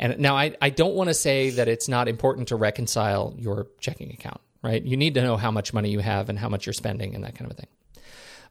and 0.00 0.18
now 0.18 0.34
I, 0.34 0.56
I 0.62 0.70
don't 0.70 0.94
want 0.94 1.08
to 1.08 1.14
say 1.14 1.50
that 1.50 1.68
it's 1.68 1.86
not 1.86 2.08
important 2.08 2.48
to 2.48 2.56
reconcile 2.56 3.34
your 3.38 3.66
checking 3.80 4.10
account, 4.10 4.40
right? 4.62 4.82
You 4.82 4.96
need 4.96 5.12
to 5.14 5.22
know 5.22 5.36
how 5.36 5.50
much 5.50 5.74
money 5.74 5.90
you 5.90 5.98
have 5.98 6.30
and 6.30 6.38
how 6.38 6.48
much 6.48 6.64
you're 6.64 6.72
spending 6.72 7.14
and 7.14 7.22
that 7.22 7.34
kind 7.34 7.50
of 7.50 7.56
a 7.56 7.60
thing. 7.60 8.02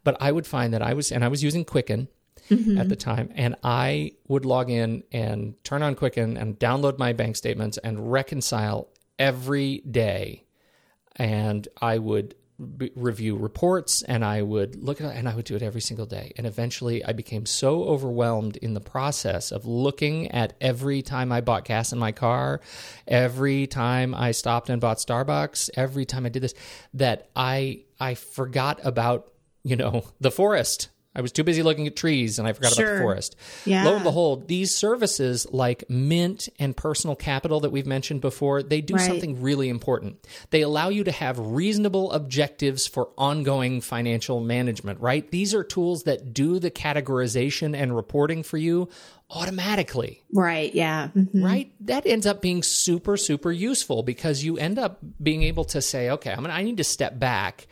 But 0.03 0.17
I 0.21 0.31
would 0.31 0.45
find 0.45 0.75
that 0.75 0.83
I 0.83 0.93
was, 0.93 1.11
and 1.11 1.23
I 1.23 1.27
was 1.27 1.43
using 1.43 1.65
Quicken 1.65 2.07
at 2.51 2.87
the 2.89 2.95
time, 2.95 3.31
and 3.35 3.55
I 3.63 4.13
would 4.27 4.45
log 4.45 4.69
in 4.69 5.03
and 5.11 5.61
turn 5.63 5.81
on 5.81 5.95
Quicken 5.95 6.37
and 6.37 6.57
download 6.57 6.97
my 6.99 7.13
bank 7.13 7.35
statements 7.35 7.77
and 7.79 8.11
reconcile 8.11 8.87
every 9.17 9.79
day. 9.79 10.45
And 11.15 11.67
I 11.81 11.97
would 11.97 12.35
b- 12.77 12.91
review 12.95 13.35
reports 13.35 14.01
and 14.03 14.23
I 14.23 14.41
would 14.41 14.75
look 14.75 15.01
at 15.01 15.15
and 15.15 15.27
I 15.27 15.35
would 15.35 15.45
do 15.45 15.55
it 15.55 15.61
every 15.61 15.81
single 15.81 16.05
day. 16.05 16.33
And 16.37 16.45
eventually 16.45 17.03
I 17.03 17.13
became 17.13 17.45
so 17.45 17.83
overwhelmed 17.83 18.57
in 18.57 18.73
the 18.73 18.81
process 18.81 19.51
of 19.51 19.65
looking 19.65 20.31
at 20.31 20.53
every 20.59 21.01
time 21.01 21.31
I 21.31 21.41
bought 21.41 21.65
gas 21.65 21.91
in 21.91 21.99
my 21.99 22.11
car, 22.11 22.61
every 23.07 23.67
time 23.67 24.13
I 24.13 24.31
stopped 24.31 24.69
and 24.69 24.81
bought 24.81 24.97
Starbucks, 24.97 25.69
every 25.75 26.05
time 26.05 26.25
I 26.25 26.29
did 26.29 26.43
this 26.43 26.53
that 26.93 27.29
I 27.35 27.83
I 27.99 28.15
forgot 28.15 28.79
about, 28.83 29.31
you 29.63 29.75
know, 29.75 30.03
the 30.19 30.31
forest. 30.31 30.89
I 31.19 31.21
was 31.21 31.33
too 31.33 31.43
busy 31.43 31.61
looking 31.63 31.85
at 31.85 31.97
trees 31.97 32.39
and 32.39 32.47
I 32.47 32.53
forgot 32.53 32.71
about 32.79 32.93
the 32.93 32.99
forest. 33.01 33.35
Yeah. 33.65 33.83
Lo 33.83 33.95
and 33.95 34.03
behold, 34.03 34.47
these 34.47 34.73
services 34.73 35.45
like 35.51 35.83
Mint 35.89 36.47
and 36.57 36.75
Personal 36.77 37.15
Capital 37.17 37.59
that 37.59 37.71
we've 37.71 37.85
mentioned 37.85 38.21
before, 38.21 38.63
they 38.63 38.79
do 38.79 38.93
Right. 38.95 39.05
something 39.05 39.41
really 39.41 39.67
important. 39.67 40.25
They 40.51 40.61
allow 40.61 40.87
you 40.89 41.03
to 41.03 41.11
have 41.11 41.37
reasonable 41.37 42.11
objectives 42.13 42.87
for 42.87 43.09
ongoing 43.17 43.81
financial 43.81 44.39
management, 44.39 45.01
right? 45.01 45.29
These 45.29 45.53
are 45.53 45.63
tools 45.63 46.03
that 46.03 46.33
do 46.33 46.57
the 46.57 46.71
categorization 46.71 47.75
and 47.75 47.93
reporting 47.95 48.41
for 48.43 48.57
you 48.57 48.87
automatically 49.31 50.23
Right. 50.33 50.73
Yeah. 50.73 51.09
Mhm. 51.15 51.43
right 51.43 51.71
that 51.81 52.05
ends 52.07 52.25
up 52.25 52.41
being 52.41 52.63
super 52.63 53.15
super 53.15 53.51
useful 53.51 54.01
because 54.03 54.43
you 54.43 54.57
end 54.57 54.79
up 54.79 54.97
being 55.21 55.43
able 55.43 55.65
to 55.65 55.81
say 55.83 56.09
okay 56.09 56.31
i'm 56.31 56.41
gonna 56.41 56.53
i 56.53 56.63
need 56.63 56.77
to 56.77 56.83
step 56.83 57.19
back 57.19 57.67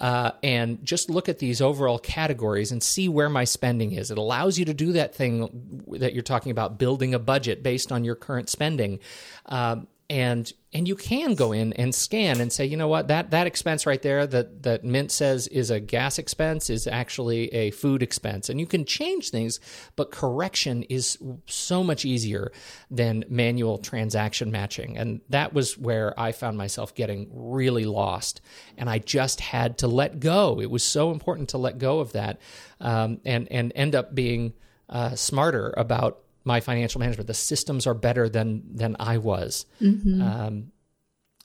uh, 0.00 0.32
and 0.42 0.84
just 0.84 1.10
look 1.10 1.28
at 1.28 1.38
these 1.38 1.60
overall 1.60 1.98
categories 1.98 2.72
and 2.72 2.82
see 2.82 3.08
where 3.08 3.28
my 3.28 3.44
spending 3.44 3.92
is. 3.92 4.10
It 4.10 4.18
allows 4.18 4.58
you 4.58 4.64
to 4.64 4.74
do 4.74 4.92
that 4.92 5.14
thing 5.14 5.84
that 5.98 6.14
you're 6.14 6.22
talking 6.22 6.50
about 6.50 6.78
building 6.78 7.14
a 7.14 7.18
budget 7.18 7.62
based 7.62 7.92
on 7.92 8.04
your 8.04 8.14
current 8.14 8.48
spending. 8.48 8.98
Um, 9.46 9.86
and 10.10 10.52
and 10.72 10.86
you 10.86 10.94
can 10.94 11.34
go 11.34 11.52
in 11.52 11.72
and 11.72 11.92
scan 11.94 12.40
and 12.40 12.52
say, 12.52 12.64
you 12.64 12.76
know 12.76 12.88
what, 12.88 13.08
that 13.08 13.30
that 13.30 13.46
expense 13.46 13.86
right 13.86 14.02
there 14.02 14.26
that 14.26 14.64
that 14.64 14.84
Mint 14.84 15.12
says 15.12 15.46
is 15.46 15.70
a 15.70 15.78
gas 15.78 16.18
expense 16.18 16.68
is 16.68 16.88
actually 16.88 17.46
a 17.54 17.70
food 17.70 18.02
expense, 18.02 18.48
and 18.48 18.58
you 18.58 18.66
can 18.66 18.84
change 18.84 19.30
things, 19.30 19.60
but 19.94 20.10
correction 20.10 20.82
is 20.84 21.16
so 21.46 21.84
much 21.84 22.04
easier 22.04 22.50
than 22.90 23.24
manual 23.28 23.78
transaction 23.78 24.50
matching, 24.50 24.98
and 24.98 25.20
that 25.28 25.54
was 25.54 25.78
where 25.78 26.18
I 26.18 26.32
found 26.32 26.58
myself 26.58 26.92
getting 26.94 27.28
really 27.32 27.84
lost, 27.84 28.40
and 28.76 28.90
I 28.90 28.98
just 28.98 29.40
had 29.40 29.78
to 29.78 29.86
let 29.86 30.18
go. 30.18 30.60
It 30.60 30.70
was 30.70 30.82
so 30.82 31.12
important 31.12 31.50
to 31.50 31.58
let 31.58 31.78
go 31.78 32.00
of 32.00 32.12
that, 32.12 32.40
um, 32.80 33.20
and 33.24 33.46
and 33.52 33.72
end 33.76 33.94
up 33.94 34.12
being 34.12 34.54
uh, 34.88 35.14
smarter 35.14 35.72
about 35.76 36.18
my 36.44 36.60
financial 36.60 36.98
management. 37.00 37.26
The 37.26 37.34
systems 37.34 37.86
are 37.86 37.94
better 37.94 38.28
than 38.28 38.62
than 38.74 38.96
I 38.98 39.18
was. 39.18 39.66
Um, 39.80 40.72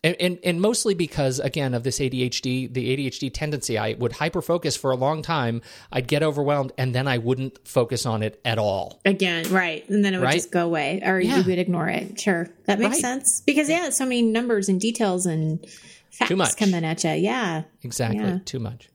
and, 0.04 0.16
and 0.20 0.40
and 0.44 0.62
mostly 0.62 0.94
because 0.94 1.40
again 1.40 1.74
of 1.74 1.82
this 1.84 1.98
ADHD, 2.00 2.72
the 2.72 2.96
ADHD 2.96 3.32
tendency, 3.34 3.78
I 3.78 3.94
would 3.94 4.12
hyper 4.12 4.42
focus 4.44 4.76
for 4.78 4.92
a 4.92 4.96
long 4.96 5.24
time. 5.24 5.62
I'd 5.92 6.08
get 6.08 6.22
overwhelmed, 6.22 6.74
and 6.78 6.94
then 6.94 7.08
I 7.08 7.18
wouldn't 7.18 7.68
focus 7.68 8.06
on 8.06 8.22
it 8.22 8.40
at 8.46 8.60
all. 8.60 9.02
Again, 9.04 9.52
right. 9.52 9.88
And 9.90 10.06
then 10.06 10.14
it 10.14 10.18
would 10.18 10.26
Right? 10.26 10.34
just 10.36 10.52
go 10.52 10.64
away 10.66 11.02
or 11.04 11.20
Yeah. 11.20 11.38
you 11.38 11.44
would 11.46 11.58
ignore 11.58 11.90
it. 11.90 12.20
Sure. 12.20 12.48
That 12.66 12.78
makes 12.80 12.96
Right. 12.96 13.02
sense. 13.02 13.42
Because, 13.48 13.68
yeah, 13.68 13.90
so 13.90 14.04
many 14.06 14.22
numbers 14.22 14.70
and 14.70 14.80
details 14.80 15.26
and 15.26 15.66
facts 16.12 16.32
much. 16.36 16.56
coming 16.58 16.86
at 16.86 17.04
you. 17.04 17.10
Yeah. 17.12 17.64
Exactly, 17.82 18.20
Yeah. 18.20 18.38
too 18.46 18.60
much. 18.60 18.90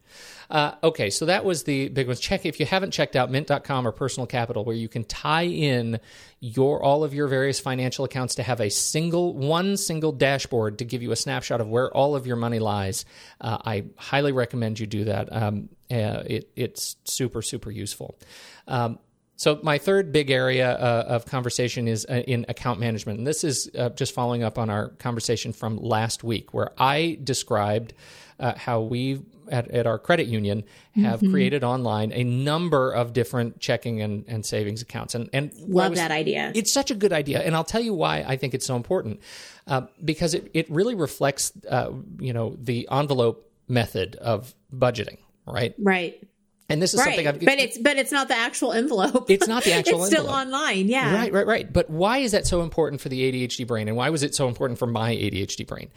Uh, 0.50 0.74
okay, 0.82 1.10
so 1.10 1.26
that 1.26 1.44
was 1.44 1.62
the 1.62 1.88
big 1.88 2.06
ones. 2.06 2.18
Check 2.18 2.44
if 2.44 2.58
you 2.58 2.66
haven't 2.66 2.90
checked 2.90 3.14
out 3.14 3.30
Mint.com 3.30 3.86
or 3.86 3.92
Personal 3.92 4.26
Capital, 4.26 4.64
where 4.64 4.74
you 4.74 4.88
can 4.88 5.04
tie 5.04 5.46
in 5.46 6.00
your 6.40 6.82
all 6.82 7.04
of 7.04 7.14
your 7.14 7.28
various 7.28 7.60
financial 7.60 8.04
accounts 8.04 8.34
to 8.36 8.42
have 8.42 8.60
a 8.60 8.70
single 8.70 9.34
one 9.34 9.76
single 9.76 10.10
dashboard 10.10 10.78
to 10.78 10.84
give 10.84 11.02
you 11.02 11.12
a 11.12 11.16
snapshot 11.16 11.60
of 11.60 11.68
where 11.68 11.94
all 11.94 12.16
of 12.16 12.26
your 12.26 12.36
money 12.36 12.58
lies. 12.58 13.04
Uh, 13.40 13.58
I 13.64 13.84
highly 13.96 14.32
recommend 14.32 14.80
you 14.80 14.86
do 14.86 15.04
that. 15.04 15.28
Um, 15.30 15.68
uh, 15.90 16.22
it, 16.26 16.50
it's 16.56 16.96
super 17.04 17.42
super 17.42 17.70
useful. 17.70 18.18
Um, 18.66 18.98
so 19.40 19.58
my 19.62 19.78
third 19.78 20.12
big 20.12 20.30
area 20.30 20.70
uh, 20.70 21.04
of 21.08 21.24
conversation 21.24 21.88
is 21.88 22.04
uh, 22.10 22.22
in 22.26 22.44
account 22.50 22.78
management, 22.78 23.20
and 23.20 23.26
this 23.26 23.42
is 23.42 23.70
uh, 23.74 23.88
just 23.88 24.12
following 24.12 24.42
up 24.42 24.58
on 24.58 24.68
our 24.68 24.88
conversation 24.90 25.54
from 25.54 25.78
last 25.78 26.22
week, 26.22 26.52
where 26.52 26.72
I 26.76 27.18
described 27.24 27.94
uh, 28.38 28.52
how 28.54 28.82
we 28.82 29.22
at, 29.50 29.70
at 29.70 29.86
our 29.86 29.98
credit 29.98 30.26
union 30.26 30.64
have 30.94 31.20
created 31.20 31.64
online 31.64 32.12
a 32.12 32.24
number 32.24 32.92
of 32.92 33.12
different 33.12 33.60
checking 33.60 34.00
and, 34.00 34.24
and 34.28 34.44
savings 34.46 34.82
accounts, 34.82 35.14
and 35.14 35.28
and 35.32 35.52
Love 35.66 35.90
was- 35.90 35.98
that 35.98 36.10
idea. 36.10 36.52
it's 36.54 36.72
such 36.72 36.90
a 36.90 36.94
good 36.94 37.12
idea, 37.12 37.40
and 37.40 37.54
I'll 37.54 37.64
tell 37.64 37.80
you 37.80 37.94
why 37.94 38.24
I 38.26 38.36
think 38.36 38.54
it's 38.54 38.66
so 38.66 38.76
important. 38.76 39.20
Uh, 39.66 39.82
because 40.04 40.34
it, 40.34 40.50
it 40.52 40.68
really 40.70 40.94
reflects, 40.96 41.52
uh, 41.68 41.90
you 42.18 42.32
know, 42.32 42.56
the 42.58 42.88
envelope 42.90 43.48
method 43.68 44.16
of 44.16 44.52
budgeting, 44.74 45.18
right? 45.46 45.74
Right. 45.78 46.26
And 46.70 46.80
this 46.80 46.94
is 46.94 47.00
right. 47.00 47.06
something 47.06 47.26
I've 47.26 47.40
but 47.40 47.58
it's 47.58 47.76
but 47.78 47.96
it's 47.96 48.12
not 48.12 48.28
the 48.28 48.36
actual 48.36 48.72
envelope. 48.72 49.30
It's 49.30 49.48
not 49.48 49.64
the 49.64 49.72
actual 49.78 50.04
envelope. 50.04 50.12
it's 50.12 50.20
still 50.20 50.30
online. 50.30 50.88
Yeah. 50.88 51.14
Right, 51.14 51.32
right, 51.32 51.46
right. 51.46 51.72
But 51.72 51.90
why 51.90 52.18
is 52.18 52.32
that 52.32 52.46
so 52.46 52.62
important 52.62 53.00
for 53.00 53.08
the 53.08 53.20
ADHD 53.20 53.66
brain? 53.66 53.88
And 53.88 53.96
why 53.96 54.10
was 54.10 54.22
it 54.22 54.34
so 54.34 54.48
important 54.48 54.78
for 54.78 54.86
my 54.86 55.14
ADHD 55.14 55.66
brain? 55.66 55.90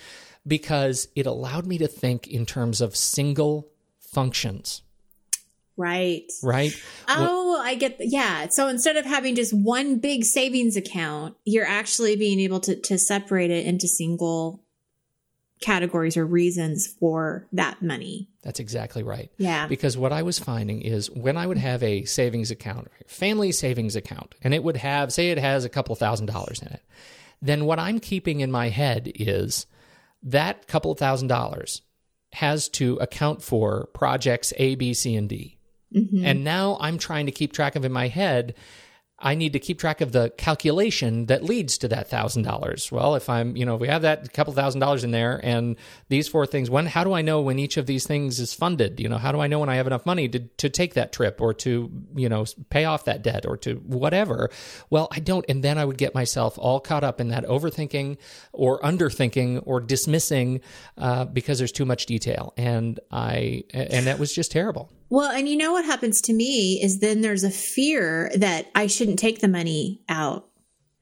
Because 0.45 1.07
it 1.15 1.25
allowed 1.25 1.65
me 1.65 1.77
to 1.77 1.87
think 1.87 2.27
in 2.27 2.45
terms 2.45 2.81
of 2.81 2.95
single 2.95 3.69
functions, 3.99 4.81
Right. 5.77 6.23
right? 6.43 6.71
Oh, 7.07 7.59
I 7.63 7.75
get 7.75 7.97
the, 7.97 8.07
yeah. 8.07 8.47
So 8.49 8.67
instead 8.67 8.95
of 8.97 9.05
having 9.05 9.35
just 9.35 9.53
one 9.53 9.97
big 9.99 10.23
savings 10.23 10.75
account, 10.75 11.35
you're 11.45 11.65
actually 11.65 12.15
being 12.15 12.39
able 12.41 12.59
to 12.61 12.75
to 12.75 12.97
separate 12.97 13.51
it 13.51 13.65
into 13.65 13.87
single 13.87 14.62
categories 15.63 16.17
or 16.17 16.25
reasons 16.25 16.87
for 16.87 17.47
that 17.53 17.81
money. 17.81 18.27
That's 18.43 18.59
exactly 18.59 19.01
right. 19.01 19.31
Yeah. 19.37 19.67
Because 19.67 19.97
what 19.97 20.11
I 20.11 20.21
was 20.21 20.37
finding 20.37 20.81
is 20.81 21.09
when 21.09 21.37
I 21.37 21.47
would 21.47 21.57
have 21.57 21.81
a 21.81 22.03
savings 22.03 22.51
account, 22.51 22.89
family 23.07 23.51
savings 23.51 23.95
account, 23.95 24.35
and 24.43 24.53
it 24.53 24.63
would 24.63 24.77
have, 24.77 25.13
say, 25.13 25.31
it 25.31 25.37
has 25.37 25.63
a 25.63 25.69
couple 25.69 25.95
thousand 25.95 26.25
dollars 26.25 26.61
in 26.61 26.67
it, 26.67 26.83
then 27.41 27.65
what 27.65 27.79
I'm 27.79 27.99
keeping 27.99 28.41
in 28.41 28.51
my 28.51 28.69
head 28.69 29.11
is 29.15 29.65
that 30.21 30.67
couple 30.67 30.93
thousand 30.95 31.29
dollars 31.29 31.81
has 32.33 32.67
to 32.67 32.97
account 32.97 33.41
for 33.41 33.87
projects 33.93 34.53
A, 34.57 34.75
B, 34.75 34.93
C, 34.93 35.15
and 35.15 35.29
D. 35.29 35.57
Mm-hmm. 35.95 36.25
And 36.25 36.43
now 36.43 36.77
I'm 36.81 36.97
trying 36.97 37.27
to 37.27 37.31
keep 37.31 37.53
track 37.53 37.75
of 37.75 37.85
in 37.85 37.91
my 37.91 38.07
head. 38.07 38.55
I 39.23 39.35
need 39.35 39.53
to 39.53 39.59
keep 39.59 39.79
track 39.79 40.01
of 40.01 40.11
the 40.11 40.31
calculation 40.31 41.27
that 41.27 41.43
leads 41.43 41.77
to 41.79 41.87
that 41.87 42.09
thousand 42.09 42.43
dollars. 42.43 42.91
Well, 42.91 43.15
if 43.15 43.29
I'm, 43.29 43.55
you 43.55 43.65
know, 43.65 43.75
if 43.75 43.81
we 43.81 43.87
have 43.87 44.01
that 44.01 44.33
couple 44.33 44.51
thousand 44.51 44.81
dollars 44.81 45.05
in 45.05 45.11
there 45.11 45.39
and 45.41 45.77
these 46.09 46.27
four 46.27 46.45
things, 46.45 46.69
when, 46.69 46.85
how 46.85 47.05
do 47.05 47.13
I 47.13 47.21
know 47.21 47.39
when 47.39 47.57
each 47.57 47.77
of 47.77 47.85
these 47.85 48.05
things 48.05 48.41
is 48.41 48.53
funded? 48.53 48.99
You 48.99 49.07
know, 49.07 49.17
how 49.17 49.31
do 49.31 49.39
I 49.39 49.47
know 49.47 49.59
when 49.59 49.69
I 49.69 49.75
have 49.75 49.87
enough 49.87 50.05
money 50.05 50.27
to, 50.27 50.39
to 50.39 50.69
take 50.69 50.95
that 50.95 51.13
trip 51.13 51.39
or 51.39 51.53
to, 51.53 51.89
you 52.15 52.27
know, 52.27 52.45
pay 52.69 52.83
off 52.83 53.05
that 53.05 53.23
debt 53.23 53.45
or 53.47 53.55
to 53.57 53.75
whatever? 53.75 54.49
Well, 54.89 55.07
I 55.09 55.21
don't. 55.21 55.45
And 55.47 55.63
then 55.63 55.77
I 55.77 55.85
would 55.85 55.97
get 55.97 56.13
myself 56.13 56.59
all 56.59 56.81
caught 56.81 57.05
up 57.05 57.21
in 57.21 57.29
that 57.29 57.45
overthinking 57.45 58.17
or 58.51 58.81
underthinking 58.81 59.63
or 59.65 59.79
dismissing 59.79 60.59
uh, 60.97 61.23
because 61.23 61.59
there's 61.59 61.71
too 61.71 61.85
much 61.85 62.07
detail. 62.07 62.53
And 62.57 62.99
I, 63.09 63.63
and 63.73 64.05
that 64.07 64.19
was 64.19 64.33
just 64.33 64.51
terrible. 64.51 64.91
Well, 65.13 65.29
and 65.29 65.47
you 65.47 65.55
know 65.55 65.73
what 65.73 65.85
happens 65.85 66.21
to 66.21 66.33
me 66.33 66.81
is 66.81 66.97
then 66.97 67.21
there's 67.21 67.43
a 67.43 67.51
fear 67.51 68.31
that 68.35 68.71
I 68.73 68.87
shouldn't 68.87 69.19
take 69.19 69.41
the 69.41 69.47
money 69.47 70.01
out. 70.09 70.49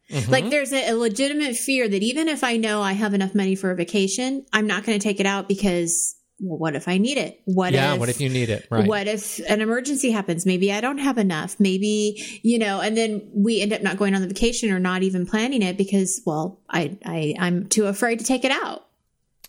Mm-hmm. 0.10 0.30
Like 0.30 0.50
there's 0.50 0.74
a, 0.74 0.90
a 0.90 0.96
legitimate 0.98 1.56
fear 1.56 1.88
that 1.88 2.04
even 2.04 2.28
if 2.28 2.44
I 2.44 2.58
know 2.58 2.82
I 2.82 2.92
have 2.92 3.14
enough 3.14 3.34
money 3.34 3.56
for 3.56 3.72
a 3.72 3.76
vacation, 3.76 4.46
I'm 4.52 4.68
not 4.68 4.84
going 4.84 5.00
to 5.00 5.02
take 5.02 5.22
it 5.22 5.26
out 5.26 5.48
because 5.48 6.18
well, 6.42 6.58
what 6.58 6.76
if 6.76 6.90
I 6.90 6.98
need 6.98 7.18
it? 7.18 7.40
What 7.46 7.72
yeah. 7.72 7.94
if 7.94 8.00
What 8.02 8.10
if 8.10 8.20
you 8.20 8.28
need 8.28 8.50
it? 8.50 8.68
Right. 8.70 8.86
What 8.86 9.08
if 9.08 9.40
an 9.48 9.62
emergency 9.62 10.12
happens? 10.12 10.46
Maybe 10.46 10.74
I 10.74 10.82
don't 10.82 10.98
have 10.98 11.18
enough. 11.18 11.58
Maybe, 11.58 12.42
you 12.44 12.60
know, 12.60 12.82
and 12.82 12.98
then 12.98 13.32
we 13.34 13.62
end 13.62 13.72
up 13.72 13.82
not 13.82 13.96
going 13.96 14.14
on 14.14 14.22
the 14.22 14.28
vacation 14.28 14.72
or 14.72 14.80
not 14.80 15.04
even 15.04 15.26
planning 15.26 15.62
it 15.62 15.78
because, 15.78 16.22
well, 16.26 16.60
I, 16.70 16.98
I, 17.06 17.36
I'm 17.40 17.70
too 17.70 17.86
afraid 17.86 18.20
to 18.20 18.26
take 18.26 18.44
it 18.44 18.52
out. 18.52 18.88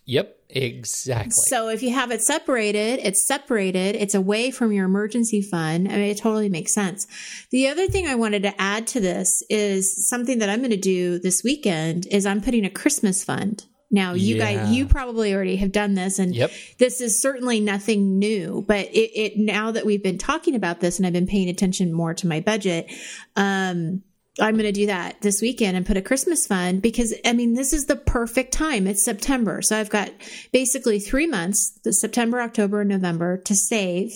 Yep. 0.05 0.39
Exactly. 0.55 1.31
So 1.47 1.69
if 1.69 1.83
you 1.83 1.95
have 1.95 2.11
it 2.11 2.21
separated, 2.21 3.01
it's 3.03 3.27
separated, 3.27 3.97
it's 3.97 4.15
away 4.15 4.51
from 4.51 4.71
your 4.73 4.85
emergency 4.85 5.41
fund. 5.41 5.89
I 5.89 5.93
mean, 5.93 6.11
it 6.11 6.19
totally 6.19 6.51
makes 6.51 6.75
sense. 6.75 7.07
The 7.51 7.69
other 7.69 7.87
thing 7.87 8.07
I 8.07 8.17
wanted 8.17 8.43
to 8.43 8.61
add 8.61 8.87
to 8.89 9.01
this 9.01 9.43
is 9.49 10.09
something 10.09 10.41
that 10.41 10.51
I'm 10.51 10.59
going 10.59 10.71
to 10.71 10.77
do 10.77 11.19
this 11.19 11.43
weekend 11.43 12.07
is 12.11 12.27
I'm 12.27 12.43
putting 12.43 12.67
a 12.67 12.71
Christmas 12.71 13.25
fund. 13.25 13.65
Now 13.91 14.13
you 14.15 14.37
Yeah. 14.37 14.53
guys, 14.53 14.71
you 14.73 14.87
probably 14.87 15.35
already 15.35 15.57
have 15.57 15.73
done 15.73 15.95
this 15.95 16.19
and 16.19 16.35
Yep. 16.35 16.51
this 16.79 17.01
is 17.01 17.21
certainly 17.23 17.61
nothing 17.61 18.19
new, 18.19 18.65
but 18.67 18.87
it, 18.87 19.11
it, 19.19 19.33
now 19.37 19.71
that 19.71 19.87
we've 19.87 20.03
been 20.03 20.19
talking 20.19 20.55
about 20.55 20.81
this 20.81 20.99
and 20.99 21.07
I've 21.07 21.13
been 21.15 21.27
paying 21.27 21.49
attention 21.49 21.93
more 21.93 22.13
to 22.15 22.27
my 22.27 22.41
budget, 22.41 22.91
um, 23.37 24.03
I'm 24.41 24.55
going 24.55 24.65
to 24.65 24.73
do 24.73 24.87
that 24.87 25.21
this 25.21 25.43
weekend 25.43 25.77
and 25.77 25.85
put 25.85 25.97
a 25.99 26.03
Christmas 26.03 26.47
fund 26.47 26.81
because 26.81 27.15
I 27.25 27.35
mean, 27.35 27.55
this 27.55 27.73
is 27.73 27.85
the 27.87 27.97
perfect 27.97 28.53
time. 28.53 28.87
It's 28.87 29.05
September. 29.05 29.61
So 29.61 29.79
I've 29.79 29.91
got 29.91 30.11
basically 30.53 31.01
three 31.01 31.27
months, 31.27 31.79
the 31.85 31.93
September, 31.93 32.41
October, 32.41 32.81
and 32.81 32.91
November 32.91 33.37
to 33.39 33.55
save. 33.55 34.11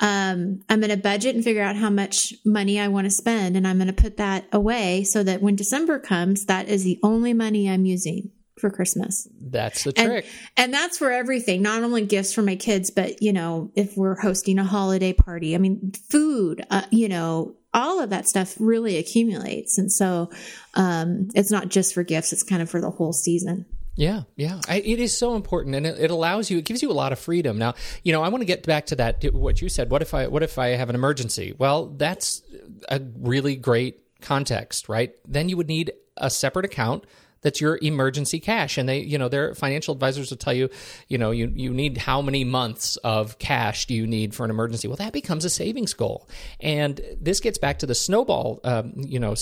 Um, 0.00 0.62
I'm 0.68 0.80
going 0.80 0.90
to 0.90 0.96
budget 0.96 1.34
and 1.34 1.44
figure 1.44 1.62
out 1.62 1.76
how 1.76 1.90
much 1.90 2.32
money 2.44 2.80
I 2.80 2.88
want 2.88 3.04
to 3.04 3.10
spend. 3.10 3.56
And 3.56 3.66
I'm 3.66 3.76
going 3.76 3.86
to 3.86 3.92
put 3.92 4.16
that 4.16 4.46
away 4.52 5.04
so 5.04 5.22
that 5.22 5.42
when 5.42 5.56
December 5.56 5.98
comes, 5.98 6.46
that 6.46 6.68
is 6.68 6.82
the 6.82 6.98
only 7.02 7.32
money 7.34 7.68
I'm 7.70 7.84
using 7.84 8.30
for 8.58 8.70
Christmas. 8.70 9.28
That's 9.40 9.84
the 9.84 9.92
And, 9.96 10.08
trick. 10.08 10.26
and 10.56 10.72
that's 10.72 10.96
for 10.98 11.12
everything, 11.12 11.60
not 11.62 11.82
only 11.82 12.06
gifts 12.06 12.32
for 12.32 12.42
my 12.42 12.56
kids, 12.56 12.90
but 12.90 13.20
you 13.22 13.32
know, 13.32 13.70
if 13.76 13.96
we're 13.96 14.16
hosting 14.16 14.58
a 14.58 14.64
holiday 14.64 15.12
party, 15.12 15.54
I 15.54 15.58
mean, 15.58 15.92
food, 16.08 16.64
uh, 16.70 16.82
you 16.90 17.08
know, 17.08 17.54
all 17.74 18.00
of 18.00 18.10
that 18.10 18.28
stuff 18.28 18.54
really 18.58 18.96
accumulates. 18.96 19.76
And 19.76 19.92
so, 19.92 20.30
um, 20.74 21.28
it's 21.34 21.50
not 21.50 21.68
just 21.68 21.92
for 21.92 22.02
gifts. 22.02 22.32
It's 22.32 22.42
kind 22.42 22.62
of 22.62 22.70
for 22.70 22.80
the 22.80 22.90
whole 22.90 23.12
season. 23.12 23.66
Yeah, 23.96 24.22
yeah. 24.36 24.60
I, 24.68 24.80
it 24.80 24.98
is 24.98 25.16
so 25.16 25.36
important, 25.36 25.76
and 25.76 25.86
it, 25.86 25.98
it 25.98 26.10
allows 26.10 26.50
you. 26.50 26.58
It 26.58 26.64
gives 26.64 26.82
you 26.82 26.90
a 26.90 26.92
lot 26.94 27.12
of 27.12 27.18
freedom. 27.18 27.58
Now, 27.58 27.74
you 28.02 28.12
know, 28.12 28.22
I 28.22 28.28
want 28.28 28.42
to 28.42 28.46
get 28.46 28.66
back 28.66 28.86
to 28.86 28.96
that. 28.96 29.22
What 29.32 29.62
you 29.62 29.68
said. 29.68 29.90
What 29.90 30.02
if 30.02 30.14
I? 30.14 30.26
What 30.26 30.42
if 30.42 30.58
I 30.58 30.68
have 30.68 30.88
an 30.88 30.96
emergency? 30.96 31.54
Well, 31.56 31.86
that's 31.86 32.42
a 32.88 33.00
really 33.18 33.54
great 33.54 34.00
context, 34.20 34.88
right? 34.88 35.14
Then 35.28 35.48
you 35.48 35.56
would 35.56 35.68
need 35.68 35.92
a 36.16 36.30
separate 36.30 36.64
account 36.64 37.04
that's 37.44 37.60
your 37.60 37.78
emergency 37.80 38.40
cash. 38.40 38.76
And 38.76 38.88
they 38.88 38.98
you 38.98 39.18
know 39.18 39.28
their 39.28 39.54
financial 39.54 39.94
advisors 39.94 40.30
will 40.30 40.38
tell 40.38 40.52
you 40.52 40.68
you 41.06 41.18
know 41.18 41.30
you, 41.30 41.52
you 41.54 41.72
need 41.72 41.98
how 41.98 42.20
many 42.20 42.42
months 42.42 42.96
of 42.98 43.38
cash 43.38 43.86
do 43.86 43.94
you 43.94 44.06
need 44.06 44.34
for 44.34 44.44
an 44.44 44.50
emergency? 44.50 44.88
Well 44.88 44.96
that 44.96 45.12
becomes 45.12 45.44
a 45.44 45.50
savings 45.50 45.94
goal. 45.94 46.28
And 46.58 47.00
this 47.20 47.38
gets 47.38 47.58
back 47.58 47.78
to 47.80 47.86
the 47.86 47.94
snowball 47.94 48.58
um, 48.64 48.94
you 48.96 49.20
know 49.20 49.36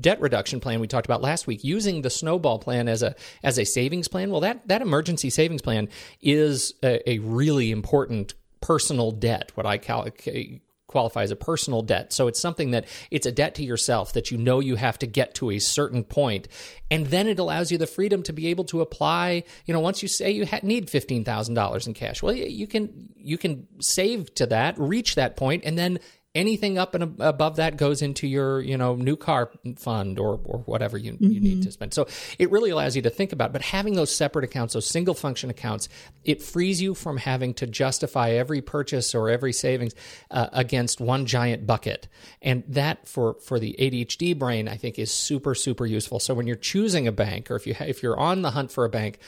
debt 0.00 0.20
reduction 0.20 0.58
plan 0.58 0.80
we 0.80 0.88
talked 0.88 1.06
about 1.06 1.22
last 1.22 1.46
week. 1.46 1.62
Using 1.62 2.02
the 2.02 2.10
snowball 2.10 2.58
plan 2.58 2.88
as 2.88 3.02
a 3.02 3.14
as 3.44 3.58
a 3.58 3.64
savings 3.64 4.08
plan 4.08 4.30
well 4.30 4.40
that 4.40 4.66
that 4.66 4.82
emergency 4.82 5.30
savings 5.30 5.62
plan 5.62 5.88
is 6.20 6.74
a, 6.82 7.08
a 7.08 7.18
really 7.18 7.70
important 7.70 8.34
personal 8.60 9.10
debt 9.10 9.52
what 9.54 9.66
i 9.66 9.76
call 9.76 10.06
qualify 10.94 11.24
as 11.24 11.32
a 11.32 11.36
personal 11.36 11.82
debt. 11.82 12.12
So 12.12 12.28
it's 12.28 12.40
something 12.40 12.70
that 12.70 12.86
it's 13.10 13.26
a 13.26 13.32
debt 13.32 13.56
to 13.56 13.64
yourself 13.64 14.12
that 14.12 14.30
you 14.30 14.38
know 14.38 14.60
you 14.60 14.76
have 14.76 14.96
to 15.00 15.08
get 15.08 15.34
to 15.34 15.50
a 15.50 15.58
certain 15.58 16.04
point, 16.04 16.46
and 16.88 17.06
then 17.06 17.26
it 17.26 17.40
allows 17.40 17.72
you 17.72 17.78
the 17.78 17.88
freedom 17.88 18.22
to 18.22 18.32
be 18.32 18.46
able 18.46 18.62
to 18.66 18.80
apply. 18.80 19.42
You 19.66 19.74
know, 19.74 19.80
once 19.80 20.02
you 20.02 20.08
say 20.08 20.30
you 20.30 20.46
ha- 20.46 20.60
need 20.62 20.88
fifteen 20.88 21.24
thousand 21.24 21.54
dollars 21.54 21.88
in 21.88 21.94
cash, 21.94 22.22
well, 22.22 22.32
you 22.32 22.68
can 22.68 23.10
you 23.16 23.36
can 23.36 23.66
save 23.80 24.32
to 24.36 24.46
that, 24.46 24.78
reach 24.78 25.16
that 25.16 25.36
point, 25.36 25.64
and 25.64 25.76
then 25.76 25.98
anything 26.34 26.78
up 26.78 26.94
and 26.94 27.20
above 27.20 27.56
that 27.56 27.76
goes 27.76 28.02
into 28.02 28.26
your 28.26 28.60
you 28.60 28.76
know 28.76 28.96
new 28.96 29.16
car 29.16 29.50
fund 29.76 30.18
or 30.18 30.40
or 30.44 30.58
whatever 30.60 30.98
you, 30.98 31.16
you 31.20 31.40
need 31.40 31.62
to 31.62 31.70
spend. 31.70 31.94
So 31.94 32.06
it 32.38 32.50
really 32.50 32.70
allows 32.70 32.96
you 32.96 33.02
to 33.02 33.10
think 33.10 33.32
about 33.32 33.50
it. 33.50 33.52
but 33.52 33.62
having 33.62 33.94
those 33.94 34.14
separate 34.14 34.44
accounts 34.44 34.74
those 34.74 34.86
single 34.86 35.14
function 35.14 35.50
accounts 35.50 35.88
it 36.24 36.42
frees 36.42 36.82
you 36.82 36.94
from 36.94 37.18
having 37.18 37.54
to 37.54 37.66
justify 37.66 38.30
every 38.30 38.60
purchase 38.60 39.14
or 39.14 39.30
every 39.30 39.52
savings 39.52 39.94
uh, 40.30 40.48
against 40.52 41.00
one 41.00 41.26
giant 41.26 41.66
bucket. 41.66 42.08
And 42.42 42.64
that 42.68 43.06
for 43.06 43.34
for 43.34 43.58
the 43.58 43.76
ADHD 43.78 44.36
brain 44.38 44.68
I 44.68 44.76
think 44.76 44.98
is 44.98 45.12
super 45.12 45.54
super 45.54 45.86
useful. 45.86 46.18
So 46.18 46.34
when 46.34 46.46
you're 46.46 46.56
choosing 46.56 47.06
a 47.06 47.12
bank 47.12 47.50
or 47.50 47.56
if 47.56 47.66
you 47.66 47.74
ha- 47.74 47.84
if 47.84 48.02
you're 48.02 48.18
on 48.18 48.42
the 48.42 48.50
hunt 48.50 48.72
for 48.72 48.84
a 48.84 48.88
bank 48.88 49.18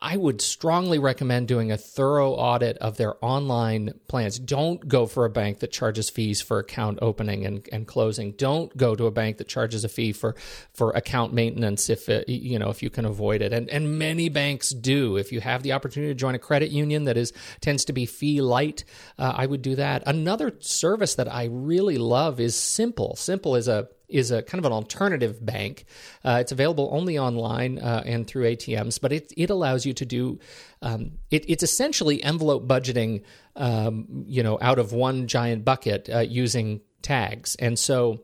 I 0.00 0.16
would 0.16 0.42
strongly 0.42 0.98
recommend 0.98 1.48
doing 1.48 1.72
a 1.72 1.78
thorough 1.78 2.32
audit 2.32 2.76
of 2.78 2.96
their 2.96 3.14
online 3.24 3.98
plans. 4.08 4.38
Don't 4.38 4.86
go 4.86 5.06
for 5.06 5.24
a 5.24 5.30
bank 5.30 5.60
that 5.60 5.72
charges 5.72 6.10
fees 6.10 6.42
for 6.42 6.58
account 6.58 6.98
opening 7.00 7.46
and, 7.46 7.66
and 7.72 7.86
closing. 7.86 8.32
Don't 8.32 8.76
go 8.76 8.94
to 8.94 9.06
a 9.06 9.10
bank 9.10 9.38
that 9.38 9.48
charges 9.48 9.84
a 9.84 9.88
fee 9.88 10.12
for, 10.12 10.36
for 10.74 10.90
account 10.90 11.32
maintenance 11.32 11.88
if 11.88 12.08
it, 12.08 12.28
you 12.28 12.58
know 12.58 12.68
if 12.68 12.82
you 12.82 12.90
can 12.90 13.06
avoid 13.06 13.40
it. 13.40 13.52
And 13.52 13.70
and 13.70 13.98
many 13.98 14.28
banks 14.28 14.70
do. 14.70 15.16
If 15.16 15.32
you 15.32 15.40
have 15.40 15.62
the 15.62 15.72
opportunity 15.72 16.12
to 16.12 16.18
join 16.18 16.34
a 16.34 16.38
credit 16.38 16.70
union 16.70 17.04
that 17.04 17.16
is 17.16 17.32
tends 17.60 17.84
to 17.86 17.92
be 17.92 18.04
fee 18.06 18.42
light, 18.42 18.84
uh, 19.18 19.32
I 19.34 19.46
would 19.46 19.62
do 19.62 19.76
that. 19.76 20.02
Another 20.06 20.54
service 20.60 21.14
that 21.14 21.32
I 21.32 21.44
really 21.50 21.98
love 21.98 22.38
is 22.38 22.54
Simple. 22.54 23.16
Simple 23.16 23.56
is 23.56 23.68
a 23.68 23.88
is 24.08 24.30
a 24.30 24.42
kind 24.42 24.58
of 24.58 24.64
an 24.64 24.72
alternative 24.72 25.44
bank. 25.44 25.84
Uh, 26.24 26.38
it's 26.40 26.52
available 26.52 26.88
only 26.92 27.18
online 27.18 27.78
uh, 27.78 28.02
and 28.06 28.26
through 28.26 28.44
ATMs, 28.44 29.00
but 29.00 29.12
it 29.12 29.32
it 29.36 29.50
allows 29.50 29.84
you 29.86 29.92
to 29.94 30.04
do. 30.04 30.38
Um, 30.82 31.12
it, 31.30 31.48
it's 31.48 31.62
essentially 31.62 32.22
envelope 32.22 32.66
budgeting, 32.66 33.22
um, 33.56 34.24
you 34.26 34.42
know, 34.42 34.58
out 34.60 34.78
of 34.78 34.92
one 34.92 35.26
giant 35.26 35.64
bucket 35.64 36.08
uh, 36.12 36.20
using 36.20 36.80
tags, 37.02 37.56
and 37.56 37.78
so 37.78 38.22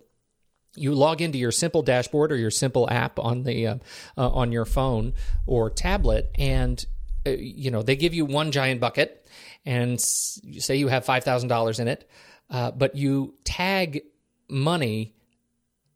you 0.75 0.95
log 0.95 1.21
into 1.21 1.39
your 1.39 1.53
simple 1.53 1.83
dashboard 1.83 2.33
or 2.33 2.37
your 2.37 2.51
simple 2.51 2.89
app 2.89 3.19
on 3.19 3.43
the 3.43 3.67
uh, 3.67 3.77
uh, 4.17 4.31
on 4.31 4.53
your 4.53 4.65
phone 4.65 5.15
or 5.47 5.69
tablet, 5.69 6.31
and 6.37 6.85
uh, 7.27 7.31
you 7.31 7.71
know 7.71 7.83
they 7.83 7.97
give 7.97 8.15
you 8.15 8.25
one 8.25 8.53
giant 8.53 8.81
bucket, 8.81 9.27
and 9.67 9.95
s- 9.95 10.41
say 10.59 10.77
you 10.77 10.89
have 10.89 11.05
five 11.05 11.25
thousand 11.25 11.49
dollars 11.49 11.81
in 11.81 11.89
it, 11.89 12.09
but 12.51 12.95
you 12.95 13.35
tag 13.45 14.03
money 14.49 15.15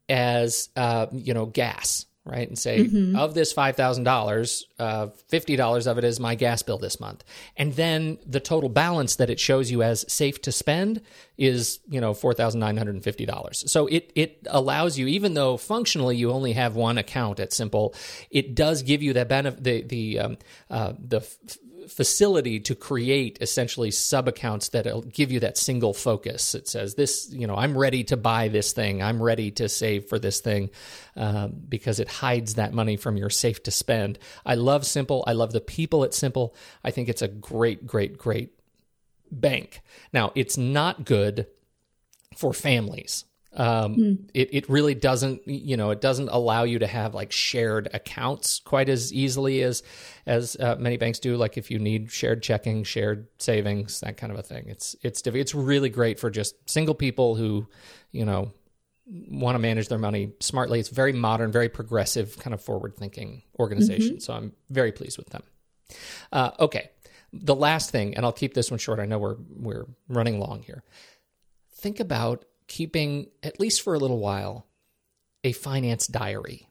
as 0.08 0.68
uh, 0.76 1.06
you 1.12 1.34
know 1.34 1.46
gas 1.46 2.06
right? 2.26 2.48
And 2.48 2.58
say, 2.58 2.80
of 3.16 3.34
this 3.34 3.54
$5,000, 3.54 4.62
uh, 4.80 5.06
$50 5.30 5.86
of 5.86 5.98
it 5.98 6.04
is 6.04 6.18
my 6.18 6.34
gas 6.34 6.60
bill 6.62 6.76
this 6.76 6.98
month. 6.98 7.22
And 7.56 7.72
then 7.74 8.18
the 8.26 8.40
total 8.40 8.68
balance 8.68 9.16
that 9.16 9.30
it 9.30 9.38
shows 9.38 9.70
you 9.70 9.82
as 9.84 10.04
safe 10.12 10.42
to 10.42 10.50
spend 10.50 11.02
is, 11.38 11.78
you 11.88 12.00
know, 12.00 12.12
$4,950. 12.12 13.68
So 13.68 13.86
it, 13.86 14.10
it 14.16 14.44
allows 14.50 14.98
you, 14.98 15.06
even 15.06 15.34
though 15.34 15.56
functionally 15.56 16.16
you 16.16 16.32
only 16.32 16.54
have 16.54 16.74
one 16.74 16.98
account 16.98 17.38
at 17.38 17.52
Simple, 17.52 17.94
it 18.28 18.56
does 18.56 18.82
give 18.82 19.02
you 19.02 19.12
that 19.12 19.28
benefit, 19.28 19.62
the, 19.62 19.82
the, 19.82 20.18
um, 20.18 20.38
uh, 20.68 20.94
the, 20.98 21.18
f- 21.18 21.36
facility 21.88 22.60
to 22.60 22.74
create 22.74 23.38
essentially 23.40 23.90
sub 23.90 24.28
accounts 24.28 24.70
that'll 24.70 25.02
give 25.02 25.30
you 25.32 25.40
that 25.40 25.58
single 25.58 25.94
focus. 25.94 26.54
It 26.54 26.68
says 26.68 26.94
this, 26.94 27.28
you 27.30 27.46
know, 27.46 27.56
I'm 27.56 27.76
ready 27.76 28.04
to 28.04 28.16
buy 28.16 28.48
this 28.48 28.72
thing. 28.72 29.02
I'm 29.02 29.22
ready 29.22 29.50
to 29.52 29.68
save 29.68 30.06
for 30.06 30.18
this 30.18 30.40
thing 30.40 30.70
um, 31.16 31.54
because 31.68 32.00
it 32.00 32.08
hides 32.08 32.54
that 32.54 32.72
money 32.72 32.96
from 32.96 33.16
your 33.16 33.30
safe 33.30 33.62
to 33.64 33.70
spend. 33.70 34.18
I 34.44 34.54
love 34.54 34.86
Simple. 34.86 35.24
I 35.26 35.32
love 35.32 35.52
the 35.52 35.60
people 35.60 36.04
at 36.04 36.14
Simple. 36.14 36.54
I 36.84 36.90
think 36.90 37.08
it's 37.08 37.22
a 37.22 37.28
great, 37.28 37.86
great, 37.86 38.18
great 38.18 38.50
bank. 39.30 39.82
Now, 40.12 40.32
it's 40.34 40.56
not 40.56 41.04
good 41.04 41.46
for 42.36 42.52
families. 42.52 43.24
Um, 43.56 44.28
it, 44.34 44.50
it 44.52 44.68
really 44.68 44.94
doesn't, 44.94 45.48
you 45.48 45.78
know, 45.78 45.90
it 45.90 46.02
doesn't 46.02 46.28
allow 46.28 46.64
you 46.64 46.78
to 46.80 46.86
have 46.86 47.14
like 47.14 47.32
shared 47.32 47.88
accounts 47.94 48.60
quite 48.60 48.90
as 48.90 49.14
easily 49.14 49.62
as, 49.62 49.82
as 50.26 50.56
uh, 50.60 50.76
many 50.78 50.98
banks 50.98 51.18
do. 51.18 51.36
Like 51.36 51.56
if 51.56 51.70
you 51.70 51.78
need 51.78 52.12
shared 52.12 52.42
checking, 52.42 52.84
shared 52.84 53.28
savings, 53.38 54.00
that 54.00 54.18
kind 54.18 54.30
of 54.30 54.38
a 54.38 54.42
thing. 54.42 54.66
It's, 54.68 54.94
it's, 55.02 55.22
diff- 55.22 55.34
it's 55.34 55.54
really 55.54 55.88
great 55.88 56.20
for 56.20 56.28
just 56.28 56.54
single 56.68 56.94
people 56.94 57.34
who, 57.34 57.66
you 58.12 58.26
know, 58.26 58.52
want 59.30 59.54
to 59.54 59.58
manage 59.58 59.88
their 59.88 59.98
money 59.98 60.32
smartly. 60.40 60.78
It's 60.78 60.90
very 60.90 61.12
modern, 61.12 61.50
very 61.50 61.68
progressive, 61.70 62.36
kind 62.38 62.52
of 62.52 62.60
forward 62.60 62.96
thinking 62.96 63.42
organization. 63.58 64.20
So 64.20 64.34
I'm 64.34 64.52
very 64.68 64.92
pleased 64.92 65.16
with 65.16 65.30
them. 65.30 65.44
Uh, 66.30 66.50
okay. 66.60 66.90
The 67.32 67.54
last 67.54 67.90
thing, 67.90 68.16
and 68.16 68.26
I'll 68.26 68.32
keep 68.32 68.52
this 68.52 68.70
one 68.70 68.78
short. 68.78 68.98
I 68.98 69.06
know 69.06 69.18
we're, 69.18 69.36
we're 69.56 69.86
running 70.08 70.40
long 70.40 70.62
here. 70.62 70.82
Think 71.72 72.00
about 72.00 72.44
keeping, 72.68 73.28
at 73.42 73.60
least 73.60 73.82
for 73.82 73.94
a 73.94 73.98
little 73.98 74.18
while, 74.18 74.66
a 75.44 75.52
finance 75.52 76.06
diary, 76.06 76.68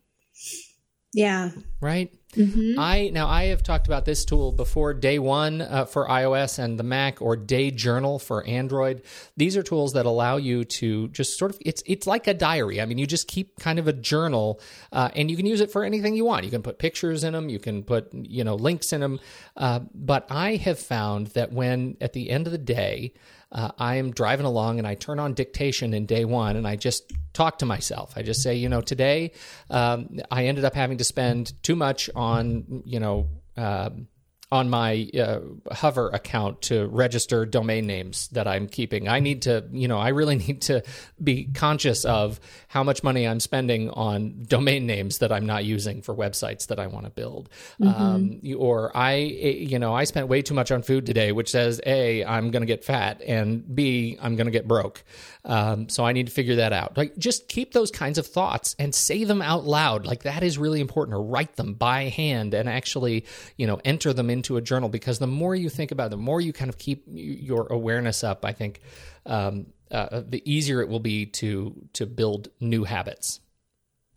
Yeah. 1.14 1.52
right? 1.80 2.12
I 2.38 3.12
now 3.14 3.28
I 3.30 3.46
have 3.46 3.64
talked 3.64 3.88
about 3.88 4.04
this 4.04 4.26
tool 4.26 4.52
before. 4.52 4.94
Day 4.94 5.20
One 5.20 5.62
uh, 5.62 5.86
for 5.86 6.06
iOS 6.06 6.60
and 6.60 6.78
the 6.78 6.84
Mac, 6.84 7.22
or 7.22 7.38
Day 7.38 7.72
Journal 7.72 8.20
for 8.20 8.46
Android. 8.46 9.04
These 9.38 9.56
are 9.56 9.64
tools 9.64 9.94
that 9.94 10.06
allow 10.06 10.36
you 10.36 10.66
to 10.66 11.08
just 11.10 11.38
sort 11.38 11.52
of 11.52 11.58
it's 11.66 11.82
it's 11.86 12.06
like 12.06 12.28
a 12.28 12.34
diary. 12.34 12.82
I 12.82 12.86
mean, 12.88 12.98
you 12.98 13.08
just 13.08 13.30
keep 13.30 13.58
kind 13.62 13.80
of 13.80 13.88
a 13.88 13.94
journal, 13.94 14.60
uh, 14.92 15.12
and 15.16 15.32
you 15.32 15.38
can 15.38 15.46
use 15.46 15.62
it 15.62 15.72
for 15.72 15.86
anything 15.86 16.18
you 16.18 16.26
want. 16.26 16.44
You 16.44 16.52
can 16.52 16.62
put 16.62 16.78
pictures 16.78 17.24
in 17.24 17.32
them. 17.32 17.48
You 17.48 17.60
can 17.60 17.84
put 17.84 18.14
you 18.14 18.44
know 18.44 18.56
links 18.56 18.92
in 18.92 19.00
them. 19.00 19.22
Uh, 19.56 19.80
but 19.94 20.28
I 20.30 20.58
have 20.58 20.78
found 20.80 21.28
that 21.28 21.54
when 21.54 21.96
at 22.02 22.12
the 22.12 22.30
end 22.30 22.48
of 22.48 22.52
the 22.52 22.58
day. 22.58 23.14
Uh, 23.56 23.72
I 23.80 23.96
am 23.96 24.12
driving 24.12 24.46
along 24.46 24.80
and 24.80 24.88
I 24.88 24.96
turn 24.96 25.18
on 25.18 25.34
dictation 25.34 25.94
in 25.94 26.06
day 26.06 26.26
one 26.26 26.58
and 26.58 26.68
I 26.68 26.76
just 26.76 27.14
talk 27.32 27.60
to 27.60 27.66
myself. 27.66 28.14
I 28.18 28.22
just 28.22 28.42
say, 28.44 28.56
you 28.56 28.68
know, 28.68 28.82
today 28.82 29.32
um, 29.70 30.20
I 30.30 30.48
ended 30.48 30.66
up 30.66 30.76
having 30.76 30.98
to 30.98 31.06
spend 31.06 31.54
too 31.64 31.78
much 31.78 32.10
on, 32.16 32.84
you 32.86 33.00
know, 33.00 33.30
um, 33.56 34.08
on 34.52 34.70
my 34.70 35.10
uh, 35.20 35.40
Hover 35.74 36.10
account 36.10 36.62
to 36.64 36.88
register 36.88 37.46
domain 37.46 37.88
names 37.88 38.28
that 38.30 38.48
I'm 38.48 38.68
keeping. 38.68 39.08
I 39.08 39.20
need 39.20 39.44
to, 39.44 39.66
you 39.72 39.88
know, 39.88 39.98
I 39.98 40.10
really 40.10 40.36
need 40.48 40.62
to 40.64 40.84
be 41.22 41.46
conscious 41.46 42.06
of 42.06 42.40
how 42.68 42.84
much 42.84 43.04
money 43.04 43.28
I'm 43.28 43.40
spending 43.40 43.90
on 43.90 44.44
domain 44.48 44.86
names 44.86 45.20
that 45.20 45.32
I'm 45.32 45.46
not 45.46 45.66
using 45.66 46.02
for 46.02 46.16
websites 46.16 46.68
that 46.68 46.80
I 46.80 46.88
want 46.88 47.06
to 47.06 47.12
build. 47.12 47.50
Um, 47.82 48.42
or 48.58 48.96
I, 48.96 49.16
you 49.16 49.80
know, 49.80 49.94
I 49.94 50.04
spent 50.04 50.28
way 50.28 50.42
too 50.42 50.54
much 50.54 50.72
on 50.72 50.82
food 50.82 51.06
today, 51.06 51.32
which 51.32 51.52
says 51.52 51.82
A, 51.86 52.24
I'm 52.24 52.52
going 52.52 52.62
to 52.62 52.68
get 52.68 52.84
fat, 52.84 53.22
and 53.26 53.76
B, 53.76 54.18
I'm 54.22 54.36
going 54.36 54.46
to 54.46 54.52
get 54.52 54.68
broke. 54.68 55.04
Um, 55.44 55.90
so 55.90 56.06
I 56.06 56.12
need 56.12 56.28
to 56.28 56.32
figure 56.32 56.56
that 56.56 56.74
out. 56.74 56.98
Like, 56.98 57.18
just 57.18 57.48
keep 57.48 57.74
those 57.74 57.92
kinds 57.92 58.18
of 58.18 58.26
thoughts 58.26 58.76
and 58.80 58.94
say 58.94 59.24
them 59.24 59.42
out 59.42 59.66
loud. 59.66 60.06
Like, 60.06 60.24
that 60.24 60.44
is 60.44 60.58
really 60.58 60.82
important, 60.82 61.16
or 61.16 61.22
write 61.22 61.56
them 61.56 61.74
by 61.74 62.04
hand 62.04 62.54
and 62.54 62.68
actually, 62.68 63.26
you 63.58 63.68
know, 63.68 63.80
enter 63.86 64.14
them 64.14 64.30
into 64.36 64.58
a 64.58 64.62
journal 64.62 64.90
because 64.90 65.18
the 65.20 65.28
more 65.28 65.56
you 65.56 65.70
think 65.70 65.92
about 65.92 66.08
it, 66.08 66.10
the 66.12 66.18
more 66.18 66.40
you 66.40 66.54
kind 66.54 66.70
of 66.70 66.78
keep 66.78 67.04
your 67.08 67.68
awareness 67.68 68.24
up, 68.24 68.46
I 68.46 68.52
think, 68.54 68.82
um, 69.26 69.66
uh, 69.92 70.22
the 70.28 70.42
easier 70.46 70.82
it 70.82 70.90
will 70.90 71.00
be 71.00 71.26
to 71.26 71.74
to 71.94 72.06
build 72.06 72.50
new 72.60 72.84
habits. 72.84 73.40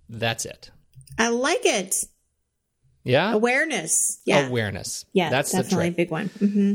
That's 0.08 0.44
it. 0.44 0.70
I 1.18 1.28
like 1.28 1.64
it. 1.64 1.94
Yeah. 3.04 3.32
Awareness. 3.32 4.20
Yeah. 4.26 4.46
Awareness. 4.48 5.04
yeah. 5.12 5.30
That's 5.30 5.52
the 5.52 5.62
definitely 5.62 5.86
trick. 5.86 5.92
a 5.94 5.96
big 5.96 6.10
one. 6.10 6.26
hmm 6.28 6.72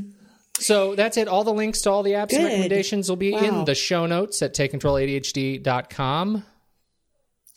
So 0.60 0.95
that's 0.95 1.17
it. 1.17 1.27
All 1.27 1.43
the 1.43 1.53
links 1.53 1.82
to 1.82 1.91
all 1.91 2.03
the 2.03 2.12
apps 2.13 2.34
and 2.34 2.43
recommendations 2.45 3.10
will 3.10 3.17
be 3.17 3.32
Wow. 3.34 3.39
in 3.43 3.65
the 3.65 3.75
show 3.75 4.06
notes 4.08 4.41
at 4.41 4.53
takecontroladhd.com. 4.56 6.43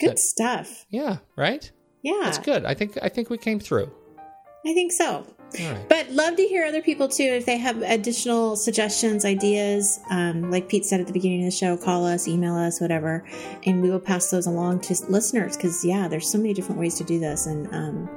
Good 0.00 0.18
stuff. 0.18 0.84
Yeah, 0.90 1.18
right? 1.36 1.70
Yeah. 2.02 2.20
That's 2.24 2.38
good. 2.38 2.64
I 2.64 2.74
think 2.74 2.98
I 3.02 3.08
think 3.08 3.30
we 3.30 3.38
came 3.38 3.60
through. 3.60 3.90
I 4.66 4.72
think 4.74 4.92
so. 4.92 5.26
Right. 5.54 5.88
But 5.88 6.10
love 6.10 6.36
to 6.36 6.42
hear 6.42 6.64
other 6.64 6.82
people 6.82 7.08
too. 7.08 7.24
If 7.24 7.46
they 7.46 7.56
have 7.56 7.80
additional 7.82 8.56
suggestions, 8.56 9.24
ideas, 9.24 10.00
um, 10.10 10.50
like 10.50 10.68
Pete 10.68 10.84
said 10.84 11.00
at 11.00 11.06
the 11.06 11.12
beginning 11.12 11.40
of 11.44 11.46
the 11.46 11.56
show, 11.56 11.76
call 11.76 12.04
us, 12.04 12.28
email 12.28 12.54
us, 12.54 12.80
whatever, 12.80 13.24
and 13.64 13.80
we 13.80 13.90
will 13.90 14.00
pass 14.00 14.30
those 14.30 14.46
along 14.46 14.80
to 14.80 14.96
listeners. 15.08 15.56
Because 15.56 15.84
yeah, 15.84 16.08
there's 16.08 16.28
so 16.28 16.36
many 16.38 16.52
different 16.52 16.80
ways 16.80 16.96
to 16.96 17.04
do 17.04 17.18
this, 17.18 17.46
and 17.46 17.72
um, 17.74 18.10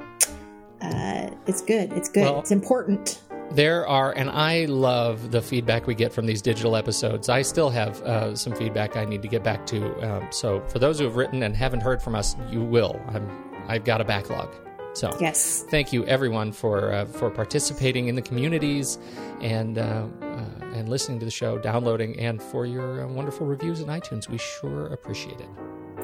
uh, 0.82 1.30
it's 1.48 1.62
good. 1.62 1.94
It's 1.94 2.10
good. 2.10 2.24
Well- 2.24 2.40
it's 2.40 2.52
important. 2.52 3.22
There 3.52 3.88
are, 3.88 4.12
and 4.12 4.30
I 4.30 4.66
love 4.66 5.32
the 5.32 5.42
feedback 5.42 5.88
we 5.88 5.96
get 5.96 6.14
from 6.14 6.28
these 6.28 6.40
digital 6.40 6.76
episodes. 6.76 7.30
I 7.30 7.42
still 7.42 7.72
have 7.72 8.00
uh, 8.04 8.36
some 8.36 8.54
feedback 8.54 8.96
I 8.96 9.06
need 9.06 9.24
to 9.24 9.28
get 9.28 9.44
back 9.44 9.66
to. 9.68 10.08
Um, 10.08 10.28
so 10.32 10.62
for 10.68 10.78
those 10.78 11.00
who 11.00 11.06
have 11.06 11.16
written 11.16 11.42
and 11.42 11.56
haven't 11.56 11.80
heard 11.80 12.00
from 12.00 12.14
us, 12.14 12.36
you 12.52 12.62
will. 12.62 13.02
I'm, 13.08 13.28
I've 13.68 13.86
got 13.86 14.02
a 14.02 14.04
backlog. 14.04 14.54
So 14.94 15.16
Yes. 15.22 15.64
thank 15.70 15.94
you 15.94 16.06
everyone 16.06 16.52
for 16.52 16.92
uh, 16.92 17.06
for 17.06 17.30
participating 17.30 18.08
in 18.08 18.16
the 18.16 18.22
communities 18.22 18.98
and 19.42 19.78
uh, 19.78 20.06
uh, 20.22 20.44
and 20.74 20.90
listening 20.90 21.20
to 21.20 21.26
the 21.26 21.32
show, 21.32 21.58
downloading, 21.58 22.20
and 22.20 22.42
for 22.42 22.66
your 22.66 23.04
uh, 23.04 23.08
wonderful 23.08 23.46
reviews 23.48 23.80
in 23.80 23.88
iTunes. 23.88 24.28
We 24.30 24.38
sure 24.38 24.88
appreciate 24.88 25.40
it. 25.40 25.50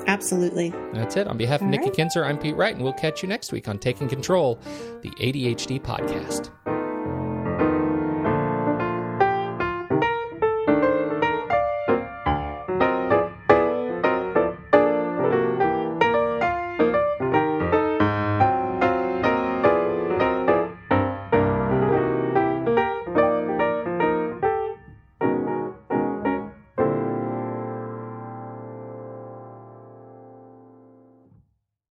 Absolutely. 0.07 0.71
That's 0.93 1.15
it. 1.17 1.27
On 1.27 1.37
behalf 1.37 1.61
of 1.61 1.65
All 1.65 1.71
Nikki 1.71 1.85
right. 1.85 1.93
Kinzer, 1.93 2.25
I'm 2.25 2.37
Pete 2.37 2.55
Wright, 2.55 2.75
and 2.75 2.83
we'll 2.83 2.93
catch 2.93 3.23
you 3.23 3.29
next 3.29 3.51
week 3.51 3.67
on 3.67 3.79
Taking 3.79 4.07
Control, 4.07 4.59
the 5.01 5.09
ADHD 5.11 5.81
podcast. 5.81 6.51